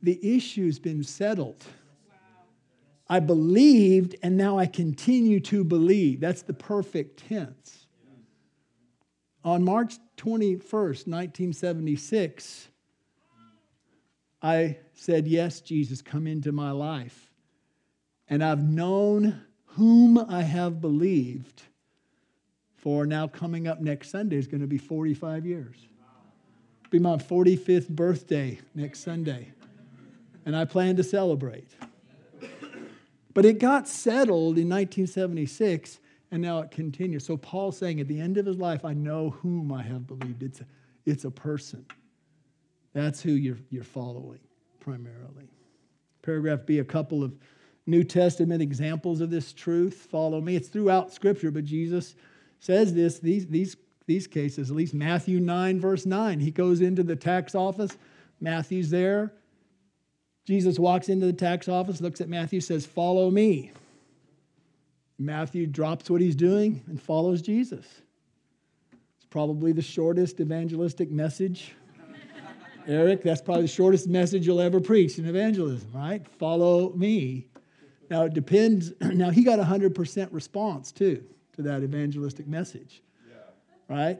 the 0.00 0.18
issue's 0.34 0.78
been 0.78 1.04
settled. 1.04 1.62
I 3.10 3.20
believed 3.20 4.16
and 4.22 4.38
now 4.38 4.56
I 4.56 4.64
continue 4.64 5.38
to 5.40 5.64
believe. 5.64 6.18
That's 6.18 6.40
the 6.40 6.54
perfect 6.54 7.28
tense. 7.28 7.88
On 9.44 9.62
March 9.62 9.96
21st, 10.16 11.06
1976, 11.06 12.68
I 14.42 14.78
said, 14.92 15.26
Yes, 15.26 15.60
Jesus, 15.60 16.02
come 16.02 16.26
into 16.26 16.52
my 16.52 16.70
life. 16.70 17.30
And 18.28 18.42
I've 18.42 18.62
known 18.62 19.42
whom 19.66 20.18
I 20.18 20.42
have 20.42 20.80
believed 20.80 21.62
for 22.76 23.06
now 23.06 23.26
coming 23.26 23.66
up 23.66 23.80
next 23.80 24.10
Sunday 24.10 24.36
is 24.36 24.46
going 24.46 24.60
to 24.60 24.66
be 24.66 24.76
45 24.76 25.46
years. 25.46 25.76
Be 26.90 26.98
my 26.98 27.16
45th 27.16 27.88
birthday 27.88 28.60
next 28.74 29.00
Sunday. 29.00 29.52
And 30.44 30.54
I 30.54 30.66
plan 30.66 30.96
to 30.96 31.02
celebrate. 31.02 31.70
But 33.32 33.46
it 33.46 33.58
got 33.58 33.88
settled 33.88 34.58
in 34.58 34.68
1976, 34.68 35.98
and 36.30 36.42
now 36.42 36.60
it 36.60 36.70
continues. 36.70 37.24
So 37.24 37.36
Paul's 37.36 37.78
saying 37.78 38.00
at 38.00 38.08
the 38.08 38.20
end 38.20 38.38
of 38.38 38.46
his 38.46 38.56
life, 38.56 38.84
I 38.84 38.92
know 38.94 39.30
whom 39.30 39.72
I 39.72 39.82
have 39.82 40.06
believed. 40.06 40.42
It's 40.42 40.60
a, 40.60 40.66
it's 41.06 41.24
a 41.24 41.30
person. 41.30 41.84
That's 42.92 43.20
who 43.20 43.32
you're, 43.32 43.58
you're 43.70 43.84
following 43.84 44.40
primarily. 44.80 45.48
Paragraph 46.22 46.60
B, 46.66 46.78
a 46.78 46.84
couple 46.84 47.22
of 47.22 47.34
New 47.86 48.04
Testament 48.04 48.62
examples 48.62 49.20
of 49.20 49.30
this 49.30 49.52
truth. 49.52 50.06
Follow 50.10 50.40
me. 50.40 50.56
It's 50.56 50.68
throughout 50.68 51.12
Scripture, 51.12 51.50
but 51.50 51.64
Jesus 51.64 52.14
says 52.60 52.94
this, 52.94 53.18
these, 53.18 53.46
these, 53.46 53.76
these 54.06 54.26
cases, 54.26 54.70
at 54.70 54.76
least 54.76 54.94
Matthew 54.94 55.40
9, 55.40 55.80
verse 55.80 56.06
9. 56.06 56.40
He 56.40 56.50
goes 56.50 56.80
into 56.80 57.02
the 57.02 57.16
tax 57.16 57.54
office. 57.54 57.96
Matthew's 58.40 58.90
there. 58.90 59.32
Jesus 60.44 60.78
walks 60.78 61.08
into 61.08 61.26
the 61.26 61.32
tax 61.32 61.68
office, 61.68 62.00
looks 62.00 62.20
at 62.20 62.28
Matthew, 62.28 62.60
says, 62.60 62.84
Follow 62.84 63.30
me. 63.30 63.72
Matthew 65.18 65.66
drops 65.66 66.10
what 66.10 66.20
he's 66.20 66.36
doing 66.36 66.82
and 66.86 67.00
follows 67.00 67.40
Jesus. 67.40 67.86
It's 69.16 69.26
probably 69.30 69.72
the 69.72 69.82
shortest 69.82 70.40
evangelistic 70.40 71.10
message. 71.10 71.74
Eric, 72.86 73.22
that's 73.22 73.40
probably 73.40 73.62
the 73.62 73.68
shortest 73.68 74.08
message 74.08 74.46
you'll 74.46 74.60
ever 74.60 74.80
preach 74.80 75.18
in 75.18 75.26
evangelism, 75.26 75.90
right? 75.94 76.26
Follow 76.38 76.92
me. 76.92 77.48
Now, 78.10 78.24
it 78.24 78.34
depends. 78.34 78.92
Now, 79.00 79.30
he 79.30 79.42
got 79.42 79.58
100% 79.58 80.28
response, 80.32 80.92
too, 80.92 81.24
to 81.56 81.62
that 81.62 81.82
evangelistic 81.82 82.46
message, 82.46 83.02
yeah. 83.26 83.36
right? 83.88 84.18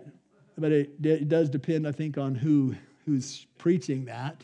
But 0.56 0.72
it, 0.72 1.04
it 1.04 1.28
does 1.28 1.50
depend, 1.50 1.86
I 1.86 1.92
think, 1.92 2.16
on 2.16 2.34
who, 2.34 2.74
who's 3.04 3.46
preaching 3.58 4.06
that. 4.06 4.42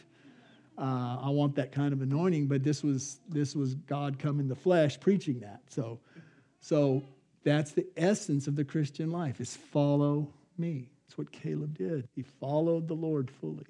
Uh, 0.77 1.19
I 1.23 1.29
want 1.31 1.55
that 1.57 1.73
kind 1.73 1.93
of 1.93 2.03
anointing, 2.03 2.47
but 2.47 2.63
this 2.65 2.83
was 2.83 3.21
this 3.29 3.55
was 3.55 3.75
God 3.75 4.19
come 4.19 4.41
in 4.41 4.49
the 4.49 4.57
flesh 4.57 4.99
preaching 4.99 5.39
that. 5.41 5.61
So, 5.69 6.01
so 6.61 7.03
that's 7.45 7.73
the 7.73 7.87
essence 7.97 8.47
of 8.47 8.57
the 8.57 8.65
Christian 8.65 9.11
life: 9.11 9.41
is 9.41 9.57
follow 9.57 10.29
me. 10.59 10.89
That's 11.07 11.19
what 11.19 11.33
Caleb 11.33 11.77
did. 11.77 12.09
He 12.15 12.23
followed 12.23 12.89
the 12.89 12.95
Lord 12.95 13.31
fully. 13.31 13.67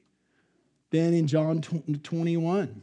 Then 0.91 1.15
in 1.15 1.27
John 1.27 1.61
21, 1.61 2.83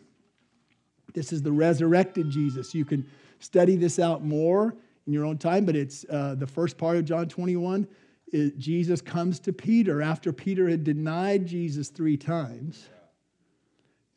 this 1.13 1.33
is 1.33 1.43
the 1.43 1.51
resurrected 1.51 2.29
Jesus. 2.29 2.73
You 2.73 2.85
can 2.85 3.05
study 3.39 3.75
this 3.75 3.99
out 3.99 4.23
more 4.23 4.73
in 5.05 5.13
your 5.13 5.25
own 5.25 5.37
time, 5.37 5.65
but 5.65 5.75
it's 5.75 6.05
uh, 6.09 6.35
the 6.35 6.47
first 6.47 6.77
part 6.77 6.97
of 6.97 7.05
John 7.05 7.27
21. 7.27 7.87
It, 8.31 8.57
Jesus 8.57 9.01
comes 9.01 9.39
to 9.41 9.53
Peter 9.53 10.01
after 10.01 10.31
Peter 10.31 10.69
had 10.69 10.83
denied 10.83 11.45
Jesus 11.45 11.89
three 11.89 12.17
times 12.17 12.87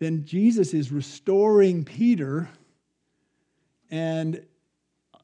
then 0.00 0.24
Jesus 0.24 0.74
is 0.74 0.90
restoring 0.90 1.85
Peter. 1.85 2.48
And 3.90 4.44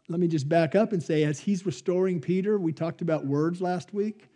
let 0.08 0.20
me 0.20 0.28
just 0.28 0.48
back 0.48 0.74
up 0.74 0.92
and 0.92 1.02
say, 1.02 1.24
as 1.24 1.40
he's 1.40 1.66
restoring 1.66 2.20
Peter, 2.20 2.58
we 2.58 2.72
talked 2.72 3.02
about 3.02 3.26
words 3.26 3.60
last 3.60 3.92
week. 3.92 4.28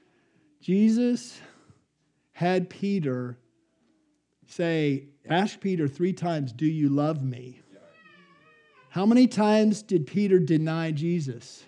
Jesus 0.61 1.40
had 2.33 2.68
Peter 2.68 3.38
say, 4.46 5.04
Ask 5.28 5.61
Peter 5.61 5.87
three 5.87 6.12
times, 6.12 6.52
Do 6.52 6.66
you 6.66 6.88
love 6.88 7.22
me? 7.22 7.61
How 8.90 9.06
many 9.06 9.28
times 9.28 9.83
did 9.83 10.06
Peter 10.06 10.40
deny 10.40 10.90
Jesus? 10.90 11.64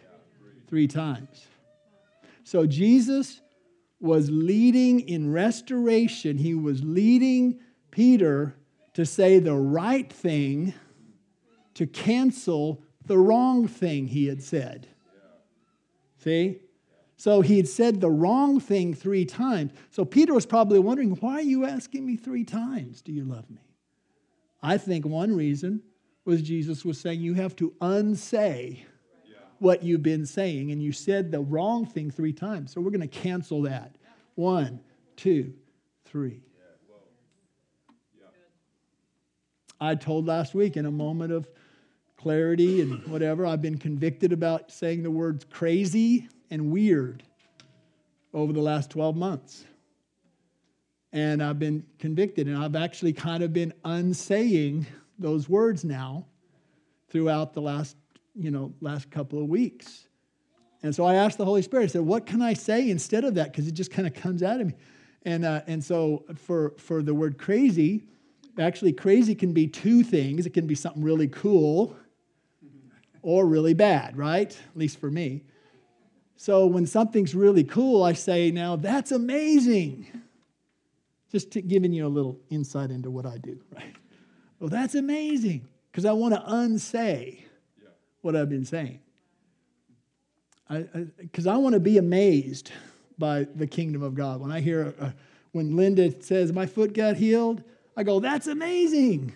Three 0.68 0.88
times. 0.88 1.46
So 2.42 2.66
Jesus 2.66 3.40
was 4.00 4.28
leading 4.30 5.00
in 5.00 5.32
restoration, 5.32 6.38
he 6.38 6.54
was 6.54 6.82
leading 6.82 7.60
Peter 7.92 8.56
to 8.94 9.06
say 9.06 9.38
the 9.38 9.54
right 9.54 10.12
thing 10.12 10.74
to 11.74 11.86
cancel 11.86 12.82
the 13.06 13.18
wrong 13.18 13.68
thing 13.68 14.06
he 14.06 14.26
had 14.26 14.42
said. 14.42 14.88
See? 16.18 16.58
So 17.16 17.40
he 17.40 17.56
had 17.56 17.68
said 17.68 18.00
the 18.00 18.10
wrong 18.10 18.58
thing 18.58 18.94
three 18.94 19.24
times. 19.24 19.72
So 19.90 20.04
Peter 20.04 20.34
was 20.34 20.46
probably 20.46 20.78
wondering, 20.78 21.10
why 21.16 21.34
are 21.34 21.42
you 21.42 21.64
asking 21.64 22.04
me 22.04 22.16
three 22.16 22.44
times, 22.44 23.00
do 23.00 23.12
you 23.12 23.24
love 23.24 23.48
me? 23.48 23.60
I 24.62 24.78
think 24.78 25.04
one 25.04 25.34
reason 25.34 25.82
was 26.24 26.42
Jesus 26.42 26.84
was 26.84 27.00
saying, 27.00 27.20
you 27.20 27.34
have 27.34 27.54
to 27.56 27.72
unsay 27.80 28.84
what 29.58 29.84
you've 29.84 30.02
been 30.02 30.26
saying, 30.26 30.72
and 30.72 30.82
you 30.82 30.90
said 30.90 31.30
the 31.30 31.38
wrong 31.38 31.86
thing 31.86 32.10
three 32.10 32.32
times. 32.32 32.72
So 32.72 32.80
we're 32.80 32.90
going 32.90 33.00
to 33.00 33.06
cancel 33.06 33.62
that. 33.62 33.94
One, 34.34 34.80
two, 35.14 35.54
three. 36.04 36.42
I 39.80 39.94
told 39.94 40.26
last 40.26 40.54
week 40.54 40.76
in 40.76 40.86
a 40.86 40.90
moment 40.90 41.32
of 41.32 41.48
clarity 42.22 42.80
and 42.80 43.04
whatever, 43.08 43.44
I've 43.44 43.60
been 43.60 43.78
convicted 43.78 44.32
about 44.32 44.70
saying 44.70 45.02
the 45.02 45.10
words 45.10 45.44
crazy 45.50 46.28
and 46.50 46.70
weird 46.70 47.24
over 48.32 48.52
the 48.52 48.60
last 48.60 48.90
12 48.90 49.16
months. 49.16 49.64
And 51.12 51.42
I've 51.42 51.58
been 51.58 51.84
convicted, 51.98 52.46
and 52.46 52.56
I've 52.56 52.76
actually 52.76 53.12
kind 53.12 53.42
of 53.42 53.52
been 53.52 53.74
unsaying 53.84 54.86
those 55.18 55.48
words 55.48 55.84
now 55.84 56.26
throughout 57.10 57.54
the 57.54 57.60
last, 57.60 57.96
you 58.34 58.50
know, 58.52 58.72
last 58.80 59.10
couple 59.10 59.42
of 59.42 59.48
weeks. 59.48 60.06
And 60.84 60.94
so 60.94 61.04
I 61.04 61.14
asked 61.16 61.38
the 61.38 61.44
Holy 61.44 61.60
Spirit, 61.60 61.84
I 61.84 61.86
said, 61.88 62.02
what 62.02 62.24
can 62.24 62.40
I 62.40 62.54
say 62.54 62.88
instead 62.88 63.24
of 63.24 63.34
that? 63.34 63.50
Because 63.50 63.66
it 63.66 63.72
just 63.72 63.90
kind 63.90 64.06
of 64.06 64.14
comes 64.14 64.42
out 64.42 64.60
of 64.60 64.68
me. 64.68 64.74
And, 65.24 65.44
uh, 65.44 65.62
and 65.66 65.84
so 65.84 66.24
for, 66.36 66.74
for 66.78 67.02
the 67.02 67.14
word 67.14 67.36
crazy, 67.36 68.04
actually, 68.58 68.92
crazy 68.92 69.34
can 69.34 69.52
be 69.52 69.66
two 69.66 70.02
things 70.02 70.46
it 70.46 70.54
can 70.54 70.66
be 70.66 70.74
something 70.74 71.02
really 71.02 71.28
cool 71.28 71.96
or 73.22 73.46
really 73.46 73.74
bad, 73.74 74.16
right? 74.16 74.50
At 74.50 74.76
least 74.76 74.98
for 74.98 75.10
me. 75.10 75.42
So 76.36 76.66
when 76.66 76.86
something's 76.86 77.34
really 77.34 77.64
cool, 77.64 78.02
I 78.02 78.14
say, 78.14 78.50
now 78.50 78.76
that's 78.76 79.12
amazing. 79.12 80.06
Just 81.30 81.50
giving 81.68 81.92
you 81.92 82.06
a 82.06 82.08
little 82.08 82.38
insight 82.50 82.90
into 82.90 83.10
what 83.10 83.24
I 83.24 83.38
do, 83.38 83.60
right? 83.74 83.94
Well, 84.58 84.68
that's 84.68 84.94
amazing 84.94 85.66
because 85.90 86.04
I 86.04 86.12
want 86.12 86.34
to 86.34 86.42
unsay 86.44 87.44
what 88.20 88.36
I've 88.36 88.48
been 88.48 88.64
saying. 88.64 89.00
Because 90.68 91.46
I, 91.46 91.52
I, 91.52 91.54
I 91.54 91.56
want 91.58 91.74
to 91.74 91.80
be 91.80 91.98
amazed 91.98 92.72
by 93.18 93.46
the 93.54 93.66
kingdom 93.66 94.02
of 94.02 94.14
God. 94.14 94.40
When 94.40 94.50
I 94.50 94.60
hear, 94.60 94.94
uh, 95.00 95.10
when 95.52 95.76
Linda 95.76 96.20
says, 96.22 96.52
my 96.52 96.66
foot 96.66 96.92
got 96.92 97.16
healed, 97.16 97.62
I 97.96 98.02
go, 98.02 98.20
that's 98.20 98.46
amazing. 98.46 99.34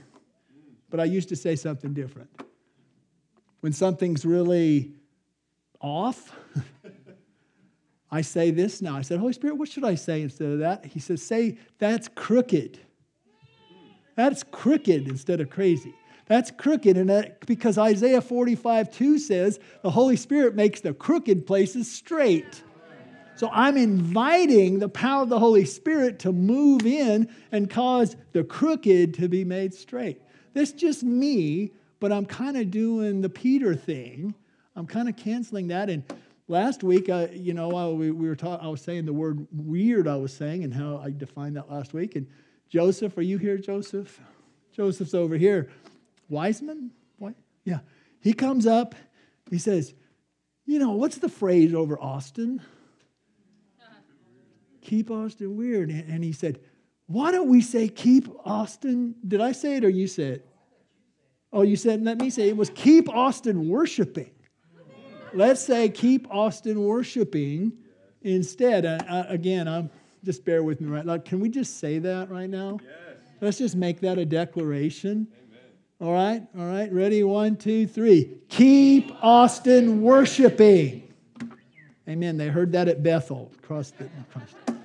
But 0.90 1.00
I 1.00 1.04
used 1.04 1.28
to 1.28 1.36
say 1.36 1.56
something 1.56 1.92
different. 1.92 2.30
When 3.60 3.72
something's 3.72 4.24
really 4.24 4.92
off, 5.80 6.34
I 8.10 8.20
say 8.20 8.50
this 8.50 8.80
now. 8.80 8.96
I 8.96 9.02
said, 9.02 9.18
Holy 9.18 9.32
Spirit, 9.32 9.56
what 9.56 9.68
should 9.68 9.84
I 9.84 9.94
say 9.94 10.22
instead 10.22 10.50
of 10.50 10.58
that? 10.60 10.86
He 10.86 11.00
says, 11.00 11.22
say, 11.22 11.58
that's 11.78 12.08
crooked. 12.14 12.78
That's 14.14 14.42
crooked 14.44 15.08
instead 15.08 15.40
of 15.40 15.50
crazy. 15.50 15.94
That's 16.26 16.50
crooked. 16.50 16.96
And 16.96 17.10
that, 17.10 17.44
because 17.46 17.78
Isaiah 17.78 18.20
45 18.20 18.92
2 18.92 19.18
says, 19.18 19.60
the 19.82 19.90
Holy 19.90 20.16
Spirit 20.16 20.54
makes 20.54 20.80
the 20.80 20.94
crooked 20.94 21.46
places 21.46 21.90
straight. 21.90 22.62
So 23.36 23.50
I'm 23.52 23.76
inviting 23.76 24.78
the 24.78 24.88
power 24.88 25.22
of 25.22 25.28
the 25.28 25.38
Holy 25.38 25.66
Spirit 25.66 26.18
to 26.20 26.32
move 26.32 26.86
in 26.86 27.28
and 27.52 27.68
cause 27.68 28.16
the 28.32 28.42
crooked 28.42 29.12
to 29.14 29.28
be 29.28 29.44
made 29.44 29.74
straight. 29.74 30.22
That's 30.54 30.72
just 30.72 31.02
me, 31.02 31.72
but 32.00 32.12
I'm 32.12 32.26
kind 32.26 32.56
of 32.56 32.70
doing 32.70 33.20
the 33.20 33.28
Peter 33.28 33.74
thing. 33.74 34.34
I'm 34.74 34.86
kind 34.86 35.08
of 35.08 35.16
canceling 35.16 35.68
that. 35.68 35.88
And 35.88 36.02
last 36.48 36.82
week, 36.82 37.08
uh, 37.08 37.28
you 37.32 37.54
know, 37.54 37.70
I, 37.72 37.88
we, 37.88 38.10
we 38.10 38.28
were 38.28 38.36
talking. 38.36 38.64
I 38.64 38.68
was 38.68 38.82
saying 38.82 39.06
the 39.06 39.12
word 39.12 39.46
weird. 39.52 40.06
I 40.06 40.16
was 40.16 40.32
saying 40.34 40.64
and 40.64 40.72
how 40.72 40.98
I 40.98 41.10
defined 41.10 41.56
that 41.56 41.70
last 41.70 41.94
week. 41.94 42.16
And 42.16 42.26
Joseph, 42.68 43.16
are 43.16 43.22
you 43.22 43.38
here, 43.38 43.58
Joseph? 43.58 44.20
Joseph's 44.72 45.14
over 45.14 45.36
here. 45.36 45.70
Wiseman, 46.28 46.90
what? 47.18 47.34
Yeah, 47.64 47.78
he 48.20 48.32
comes 48.32 48.66
up. 48.66 48.94
He 49.50 49.58
says, 49.58 49.94
"You 50.66 50.78
know, 50.78 50.90
what's 50.90 51.18
the 51.18 51.28
phrase 51.28 51.72
over 51.72 51.98
Austin?" 51.98 52.60
keep 54.86 55.10
Austin 55.10 55.56
weird. 55.56 55.90
And 55.90 56.22
he 56.22 56.32
said, 56.32 56.60
Why 57.06 57.32
don't 57.32 57.48
we 57.48 57.60
say 57.60 57.88
keep 57.88 58.28
Austin? 58.44 59.16
Did 59.26 59.40
I 59.40 59.52
say 59.52 59.76
it 59.76 59.84
or 59.84 59.88
you 59.88 60.06
said 60.06 60.34
it? 60.34 60.48
Oh, 61.56 61.62
you 61.62 61.76
said, 61.76 62.04
let 62.04 62.18
me 62.18 62.28
say 62.28 62.50
it 62.50 62.56
was 62.56 62.68
keep 62.74 63.08
Austin 63.08 63.66
worshiping. 63.66 64.30
Let's 65.32 65.62
say 65.62 65.88
keep 65.88 66.30
Austin 66.30 66.84
worshiping 66.84 67.72
instead. 68.20 68.84
Uh, 68.84 69.24
again, 69.30 69.66
I'm 69.66 69.88
just 70.22 70.44
bear 70.44 70.62
with 70.62 70.82
me 70.82 70.90
right 70.90 71.06
now. 71.06 71.16
Can 71.16 71.40
we 71.40 71.48
just 71.48 71.80
say 71.80 71.98
that 71.98 72.30
right 72.30 72.50
now? 72.50 72.78
Yes. 72.82 72.92
Let's 73.40 73.56
just 73.56 73.74
make 73.74 74.00
that 74.00 74.18
a 74.18 74.26
declaration. 74.26 75.28
Amen. 75.32 75.62
All 75.98 76.12
right, 76.12 76.46
all 76.58 76.66
right, 76.66 76.92
ready? 76.92 77.24
One, 77.24 77.56
two, 77.56 77.86
three. 77.86 78.36
Keep 78.50 79.12
Austin 79.24 80.02
worshiping. 80.02 81.10
Amen. 82.06 82.36
They 82.36 82.48
heard 82.48 82.70
that 82.72 82.86
at 82.86 83.02
Bethel 83.02 83.50
across 83.62 83.92
the. 83.92 84.10
Across 84.28 84.54
the 84.66 84.75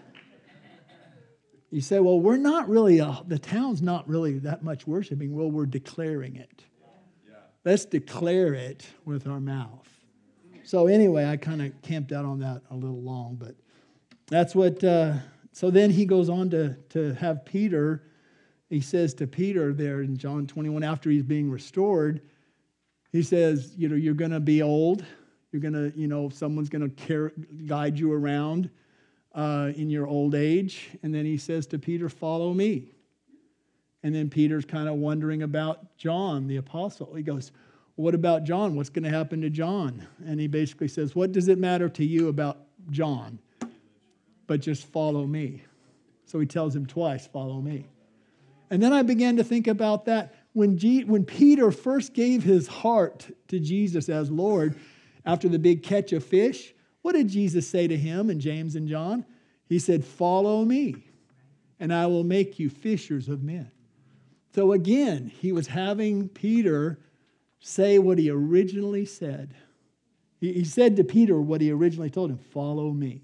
You 1.72 1.80
say, 1.80 2.00
well, 2.00 2.20
we're 2.20 2.36
not 2.38 2.68
really, 2.68 3.00
a, 3.00 3.24
the 3.26 3.40
town's 3.40 3.82
not 3.82 4.08
really 4.08 4.40
that 4.40 4.62
much 4.62 4.86
worshiping. 4.86 5.34
Well, 5.34 5.50
we're 5.50 5.66
declaring 5.66 6.36
it. 6.36 6.66
Yeah. 7.26 7.36
Let's 7.64 7.86
declare 7.86 8.54
it 8.54 8.86
with 9.06 9.26
our 9.26 9.40
mouth. 9.40 9.88
So, 10.64 10.88
anyway, 10.88 11.26
I 11.26 11.38
kind 11.38 11.62
of 11.62 11.82
camped 11.82 12.12
out 12.12 12.26
on 12.26 12.40
that 12.40 12.62
a 12.70 12.76
little 12.76 13.02
long, 13.02 13.38
but 13.40 13.56
that's 14.28 14.54
what, 14.54 14.84
uh, 14.84 15.14
so 15.54 15.72
then 15.72 15.90
he 15.90 16.06
goes 16.06 16.30
on 16.30 16.50
to, 16.50 16.76
to 16.90 17.14
have 17.16 17.46
Peter, 17.46 18.04
he 18.70 18.82
says 18.82 19.14
to 19.16 19.28
Peter 19.28 19.74
there 19.74 20.02
in 20.02 20.18
John 20.18 20.48
21, 20.48 20.84
after 20.84 21.10
he's 21.10 21.24
being 21.24 21.50
restored, 21.50 22.22
he 23.14 23.24
says, 23.24 23.74
you 23.78 23.88
know, 23.88 23.96
you're 23.96 24.14
going 24.14 24.32
to 24.32 24.40
be 24.40 24.62
old. 24.62 25.06
You're 25.52 25.62
going 25.62 25.74
to, 25.74 25.98
you 25.98 26.08
know, 26.08 26.30
someone's 26.30 26.70
going 26.70 26.90
to 26.90 27.32
guide 27.66 27.98
you 27.98 28.12
around 28.12 28.70
uh, 29.34 29.72
in 29.76 29.89
your 29.89 30.08
old 30.08 30.36
age. 30.36 30.89
And 31.04 31.13
then 31.13 31.26
he 31.26 31.38
says 31.38 31.67
to 31.67 31.80
Peter, 31.80 32.10
Follow 32.10 32.54
me. 32.54 32.91
And 34.04 34.15
then 34.15 34.30
Peter's 34.30 34.65
kind 34.65 34.89
of 34.89 34.96
wondering 34.96 35.44
about 35.44 35.98
John, 35.98 36.48
the 36.48 36.58
apostle. 36.58 37.13
He 37.15 37.24
goes, 37.24 37.52
What 37.96 38.15
about 38.15 38.44
John? 38.44 38.76
What's 38.76 38.89
going 38.89 39.04
to 39.04 39.10
happen 39.10 39.41
to 39.41 39.50
John? 39.50 40.08
And 40.26 40.39
he 40.39 40.48
basically 40.48 40.88
says, 40.88 41.15
What 41.15 41.32
does 41.32 41.48
it 41.48 41.58
matter 41.58 41.89
to 41.89 42.06
you 42.06 42.28
about 42.28 42.60
John? 42.89 43.39
But 44.48 44.62
just 44.62 44.86
follow 44.88 45.26
me. 45.26 45.63
So 46.26 46.39
he 46.39 46.46
tells 46.46 46.76
him 46.76 46.86
twice, 46.86 47.28
Follow 47.28 47.62
me. 47.62 47.88
And 48.70 48.82
then 48.82 48.94
I 48.94 49.04
began 49.04 49.38
to 49.38 49.44
think 49.44 49.67
about 49.67 50.06
that. 50.06 50.34
When, 50.54 50.78
G- 50.78 51.04
when 51.04 51.24
Peter 51.24 51.72
first 51.72 52.13
gave 52.13 52.44
his 52.44 52.67
heart 52.67 53.30
to 53.50 53.60
Jesus 53.60 54.10
as 54.10 54.30
Lord 54.32 54.76
after 55.26 55.48
the 55.48 55.60
big 55.60 55.84
catch 55.84 56.12
of 56.13 56.26
fish, 56.26 56.74
what 57.02 57.14
did 57.14 57.30
Jesus 57.30 57.68
say 57.68 57.88
to 57.88 57.98
him 57.98 58.30
and 58.30 58.40
James 58.40 58.76
and 58.76 58.88
John? 58.88 59.26
He 59.68 59.80
said, 59.80 60.06
Follow 60.06 60.64
me, 60.64 60.96
and 61.80 61.94
I 61.94 62.08
will 62.08 62.24
make 62.24 62.60
you 62.60 62.70
fishers 62.70 63.28
of 63.28 63.44
men. 63.44 63.72
So 64.54 64.74
again, 64.74 65.32
he 65.40 65.52
was 65.52 65.68
having 65.68 66.30
Peter 66.30 67.00
say 67.60 68.00
what 68.00 68.18
he 68.18 68.30
originally 68.30 69.06
said. 69.06 69.54
He 70.40 70.64
said 70.64 70.96
to 70.98 71.04
Peter 71.04 71.40
what 71.40 71.62
he 71.62 71.72
originally 71.72 72.10
told 72.10 72.32
him 72.32 72.38
Follow 72.38 72.92
me, 72.92 73.22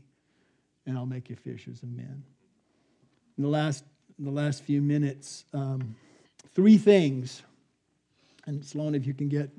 and 0.85 0.97
I'll 0.97 1.05
make 1.05 1.29
you 1.29 1.35
fishers 1.35 1.83
of 1.83 1.89
men. 1.89 2.23
In 3.37 3.43
the 3.43 3.49
last, 3.49 3.83
in 4.17 4.25
the 4.25 4.31
last 4.31 4.63
few 4.63 4.81
minutes, 4.81 5.45
um, 5.53 5.95
three 6.53 6.77
things. 6.77 7.43
And 8.47 8.65
Sloan, 8.65 8.95
if 8.95 9.05
you 9.05 9.13
can 9.13 9.27
get 9.27 9.49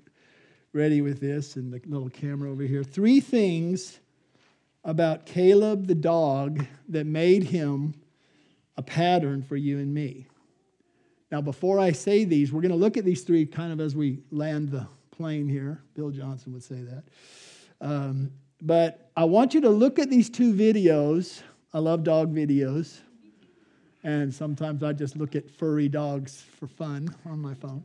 ready 0.73 1.01
with 1.01 1.21
this 1.21 1.57
and 1.57 1.73
the 1.73 1.81
little 1.87 2.09
camera 2.09 2.51
over 2.51 2.63
here. 2.63 2.85
Three 2.85 3.21
things 3.21 3.99
about 4.85 5.27
Caleb 5.27 5.87
the 5.87 5.95
dog 5.95 6.65
that 6.89 7.07
made 7.07 7.45
him 7.45 7.95
a 8.77 8.83
pattern 8.83 9.43
for 9.43 9.57
you 9.57 9.79
and 9.79 9.93
me. 9.93 10.27
Now, 11.31 11.41
before 11.41 11.79
I 11.79 11.93
say 11.93 12.25
these, 12.25 12.53
we're 12.53 12.63
going 12.63 12.71
to 12.71 12.77
look 12.77 12.97
at 12.97 13.05
these 13.05 13.23
three 13.23 13.45
kind 13.45 13.73
of 13.73 13.81
as 13.81 13.95
we 13.95 14.21
land 14.31 14.71
the 14.71 14.87
plane 15.11 15.49
here. 15.49 15.83
Bill 15.95 16.11
Johnson 16.11 16.53
would 16.55 16.63
say 16.63 16.83
that. 16.83 17.05
Um, 17.81 18.31
but 18.63 19.11
I 19.17 19.25
want 19.25 19.53
you 19.53 19.61
to 19.63 19.71
look 19.71 19.99
at 19.99 20.09
these 20.09 20.31
two 20.31 20.55
videos. 20.55 21.43
I 21.75 21.81
love 21.81 22.03
dog 22.03 22.35
videos. 22.35 23.01
And 24.05 24.33
sometimes 24.33 24.83
I 24.83 24.93
just 24.93 25.17
look 25.17 25.35
at 25.37 25.51
furry 25.51 25.89
dogs 25.89 26.45
for 26.59 26.67
fun 26.67 27.15
on 27.27 27.41
my 27.41 27.53
phone. 27.53 27.85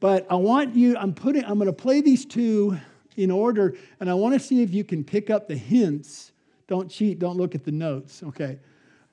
But 0.00 0.26
I 0.30 0.34
want 0.34 0.76
you, 0.76 0.96
I'm 0.96 1.14
putting, 1.14 1.44
I'm 1.44 1.54
going 1.54 1.66
to 1.66 1.72
play 1.72 2.02
these 2.02 2.24
two 2.24 2.78
in 3.16 3.30
order, 3.30 3.76
and 4.00 4.10
I 4.10 4.14
want 4.14 4.34
to 4.34 4.40
see 4.40 4.62
if 4.62 4.72
you 4.72 4.84
can 4.84 5.04
pick 5.04 5.30
up 5.30 5.48
the 5.48 5.56
hints. 5.56 6.32
Don't 6.66 6.90
cheat, 6.90 7.18
don't 7.18 7.36
look 7.36 7.54
at 7.54 7.64
the 7.64 7.72
notes, 7.72 8.22
okay? 8.22 8.58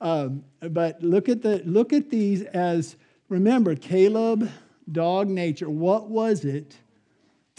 Um, 0.00 0.44
but 0.60 1.02
look 1.02 1.28
at, 1.28 1.42
the, 1.42 1.62
look 1.64 1.92
at 1.92 2.10
these 2.10 2.42
as 2.42 2.96
remember, 3.28 3.74
Caleb, 3.74 4.50
dog 4.90 5.28
nature. 5.28 5.70
What 5.70 6.08
was 6.08 6.44
it 6.44 6.76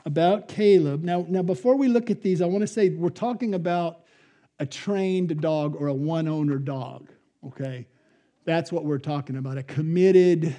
about 0.06 0.48
Caleb? 0.48 1.04
Now, 1.04 1.26
now, 1.30 1.42
before 1.42 1.76
we 1.76 1.88
look 1.88 2.10
at 2.10 2.22
these, 2.22 2.42
I 2.42 2.46
want 2.46 2.62
to 2.62 2.68
say 2.68 2.90
we're 2.90 3.10
talking 3.10 3.54
about 3.54 4.02
a 4.60 4.66
trained 4.66 5.40
dog 5.42 5.76
or 5.76 5.88
a 5.88 5.94
one 5.94 6.28
owner 6.28 6.58
dog, 6.58 7.10
okay? 7.46 7.88
That's 8.46 8.72
what 8.72 8.84
we're 8.84 9.00
talking 9.00 9.38
about 9.38 9.58
a 9.58 9.64
committed 9.64 10.56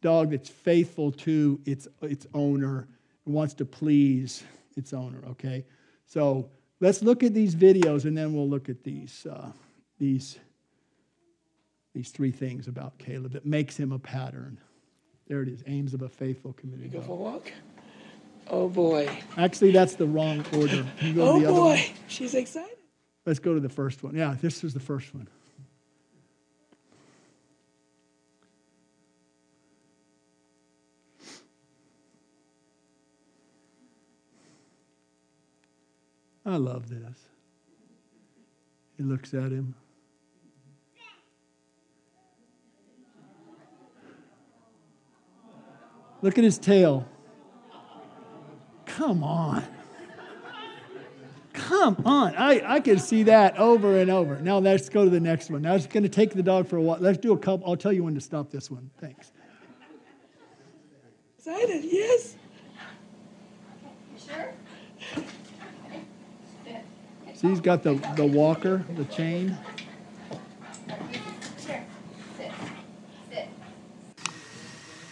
dog 0.00 0.30
that's 0.30 0.48
faithful 0.48 1.10
to 1.10 1.60
its, 1.64 1.88
its 2.02 2.26
owner, 2.34 2.86
wants 3.26 3.54
to 3.54 3.64
please 3.64 4.44
its 4.76 4.92
owner, 4.92 5.22
okay? 5.30 5.64
So 6.06 6.50
let's 6.80 7.02
look 7.02 7.22
at 7.22 7.34
these 7.34 7.54
videos 7.54 8.04
and 8.04 8.16
then 8.16 8.34
we'll 8.34 8.48
look 8.48 8.68
at 8.68 8.82
these, 8.82 9.26
uh, 9.30 9.52
these, 9.98 10.38
these 11.94 12.10
three 12.10 12.30
things 12.30 12.68
about 12.68 12.98
Caleb 12.98 13.32
that 13.32 13.46
makes 13.46 13.76
him 13.76 13.92
a 13.92 13.98
pattern. 13.98 14.58
There 15.26 15.42
it 15.42 15.48
is, 15.48 15.62
aims 15.66 15.94
of 15.94 16.02
a 16.02 16.08
faithful 16.08 16.52
committed 16.52 16.92
Go 16.92 17.00
for 17.00 17.12
a 17.12 17.14
walk? 17.14 17.52
Oh 18.48 18.68
boy. 18.68 19.08
Actually, 19.38 19.70
that's 19.70 19.94
the 19.94 20.06
wrong 20.06 20.44
order. 20.54 20.86
You 21.00 21.14
go 21.14 21.28
oh 21.28 21.40
the 21.40 21.46
other 21.46 21.54
boy. 21.54 21.68
one? 21.68 21.78
She's 22.08 22.34
excited. 22.34 22.76
Let's 23.24 23.38
go 23.38 23.54
to 23.54 23.60
the 23.60 23.70
first 23.70 24.02
one. 24.02 24.14
Yeah, 24.14 24.36
this 24.40 24.62
is 24.64 24.74
the 24.74 24.80
first 24.80 25.14
one. 25.14 25.28
I 36.46 36.56
love 36.56 36.88
this. 36.88 37.18
He 38.96 39.02
looks 39.02 39.32
at 39.34 39.50
him. 39.50 39.74
Look 46.22 46.38
at 46.38 46.44
his 46.44 46.58
tail. 46.58 47.06
Come 48.86 49.24
on. 49.24 49.64
Come 51.52 51.96
on. 52.04 52.34
I, 52.36 52.62
I 52.64 52.80
can 52.80 52.98
see 52.98 53.24
that 53.24 53.58
over 53.58 53.98
and 53.98 54.10
over. 54.10 54.38
Now 54.40 54.58
let's 54.58 54.88
go 54.88 55.04
to 55.04 55.10
the 55.10 55.20
next 55.20 55.50
one. 55.50 55.62
Now 55.62 55.74
it's 55.74 55.86
going 55.86 56.02
to 56.02 56.08
take 56.08 56.32
the 56.34 56.42
dog 56.42 56.68
for 56.68 56.76
a 56.76 56.82
while. 56.82 56.98
Let's 57.00 57.18
do 57.18 57.32
a 57.32 57.38
couple. 57.38 57.68
I'll 57.68 57.76
tell 57.76 57.92
you 57.92 58.04
when 58.04 58.14
to 58.14 58.20
stop 58.20 58.50
this 58.50 58.70
one. 58.70 58.90
Thanks. 59.00 59.32
Excited, 61.38 61.84
yes. 61.84 62.36
You 64.14 64.20
sure? 64.26 64.54
See, 67.44 67.50
he's 67.50 67.60
got 67.60 67.82
the, 67.82 67.92
the 68.16 68.24
walker, 68.24 68.82
the 68.96 69.04
chain. 69.04 69.58
Here, 71.58 71.84
sit. 72.38 72.50
Sit. 73.30 73.48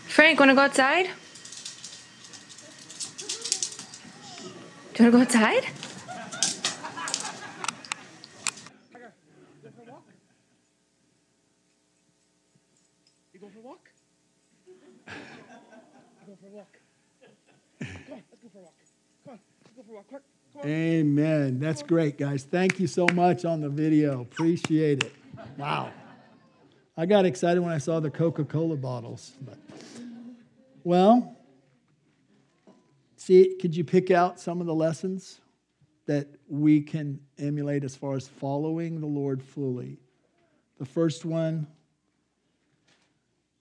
Frank, 0.06 0.40
wanna 0.40 0.54
go 0.54 0.62
outside? 0.62 1.10
Do 4.94 5.04
you 5.04 5.10
wanna 5.10 5.10
go 5.10 5.20
outside? 5.20 5.64
You 13.34 13.40
go 13.40 13.48
for 13.48 13.58
a 13.58 13.62
walk? 13.62 13.90
go 16.26 16.36
for 16.40 16.46
a 16.46 16.50
walk. 16.50 16.78
Come 17.10 18.14
on, 18.14 18.22
let's 18.30 18.42
go 18.42 18.48
for 18.50 18.58
a 18.58 18.62
walk. 18.62 18.78
Come 19.26 19.34
on, 19.34 19.40
let's 19.64 19.76
go 19.76 19.82
for 19.82 19.90
a 19.90 19.94
walk. 19.96 20.06
Quick. 20.08 20.22
Amen. 20.64 21.58
That's 21.58 21.82
great, 21.82 22.18
guys. 22.18 22.44
Thank 22.44 22.78
you 22.78 22.86
so 22.86 23.06
much 23.14 23.44
on 23.44 23.60
the 23.60 23.68
video. 23.68 24.20
Appreciate 24.20 25.02
it. 25.02 25.12
Wow. 25.56 25.90
I 26.96 27.06
got 27.06 27.24
excited 27.24 27.60
when 27.60 27.72
I 27.72 27.78
saw 27.78 28.00
the 28.00 28.10
Coca 28.10 28.44
Cola 28.44 28.76
bottles. 28.76 29.32
But, 29.40 29.58
well, 30.84 31.36
see, 33.16 33.56
could 33.60 33.74
you 33.74 33.82
pick 33.82 34.10
out 34.10 34.38
some 34.38 34.60
of 34.60 34.66
the 34.66 34.74
lessons 34.74 35.40
that 36.06 36.28
we 36.48 36.80
can 36.80 37.18
emulate 37.38 37.82
as 37.82 37.96
far 37.96 38.14
as 38.14 38.28
following 38.28 39.00
the 39.00 39.06
Lord 39.06 39.42
fully? 39.42 39.98
The 40.78 40.84
first 40.84 41.24
one 41.24 41.66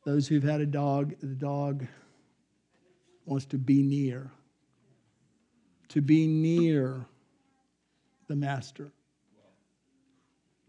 those 0.03 0.27
who've 0.27 0.43
had 0.43 0.61
a 0.61 0.65
dog, 0.65 1.13
the 1.21 1.27
dog 1.27 1.85
wants 3.25 3.45
to 3.45 3.57
be 3.57 3.83
near 3.83 4.31
to 5.91 5.99
be 6.01 6.25
near 6.25 7.05
the 8.29 8.35
master, 8.35 8.89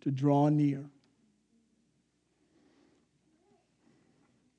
to 0.00 0.10
draw 0.10 0.48
near. 0.48 0.84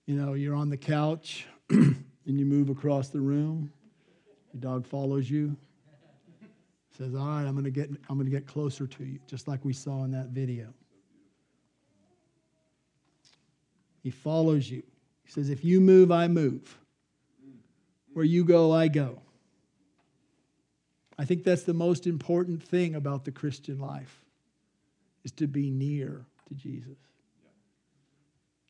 You 0.05 0.15
know, 0.15 0.35
you're 0.35 0.55
on 0.55 0.69
the 0.69 0.77
couch 0.77 1.47
and 1.69 2.05
you 2.25 2.45
move 2.45 2.69
across 2.69 3.09
the 3.09 3.19
room. 3.19 3.73
Your 4.53 4.61
dog 4.61 4.87
follows 4.87 5.29
you. 5.29 5.57
Says, 6.97 7.13
"All 7.13 7.27
right, 7.27 7.45
I'm 7.45 7.61
to 7.61 7.69
get 7.69 7.89
I'm 8.07 8.23
to 8.23 8.31
get 8.31 8.47
closer 8.47 8.87
to 8.87 9.03
you, 9.03 9.19
just 9.27 9.49
like 9.49 9.65
we 9.65 9.73
saw 9.73 10.05
in 10.05 10.11
that 10.11 10.27
video." 10.27 10.73
He 14.01 14.11
follows 14.11 14.69
you. 14.69 14.81
He 15.25 15.31
says, 15.31 15.49
"If 15.49 15.65
you 15.65 15.81
move, 15.81 16.09
I 16.09 16.29
move. 16.29 16.77
Where 18.13 18.23
you 18.23 18.45
go, 18.45 18.71
I 18.71 18.87
go." 18.87 19.22
I 21.17 21.25
think 21.25 21.43
that's 21.43 21.63
the 21.63 21.73
most 21.73 22.07
important 22.07 22.63
thing 22.63 22.95
about 22.95 23.25
the 23.25 23.31
Christian 23.31 23.79
life 23.79 24.23
is 25.23 25.31
to 25.33 25.47
be 25.47 25.69
near 25.69 26.25
to 26.47 26.53
Jesus. 26.55 26.97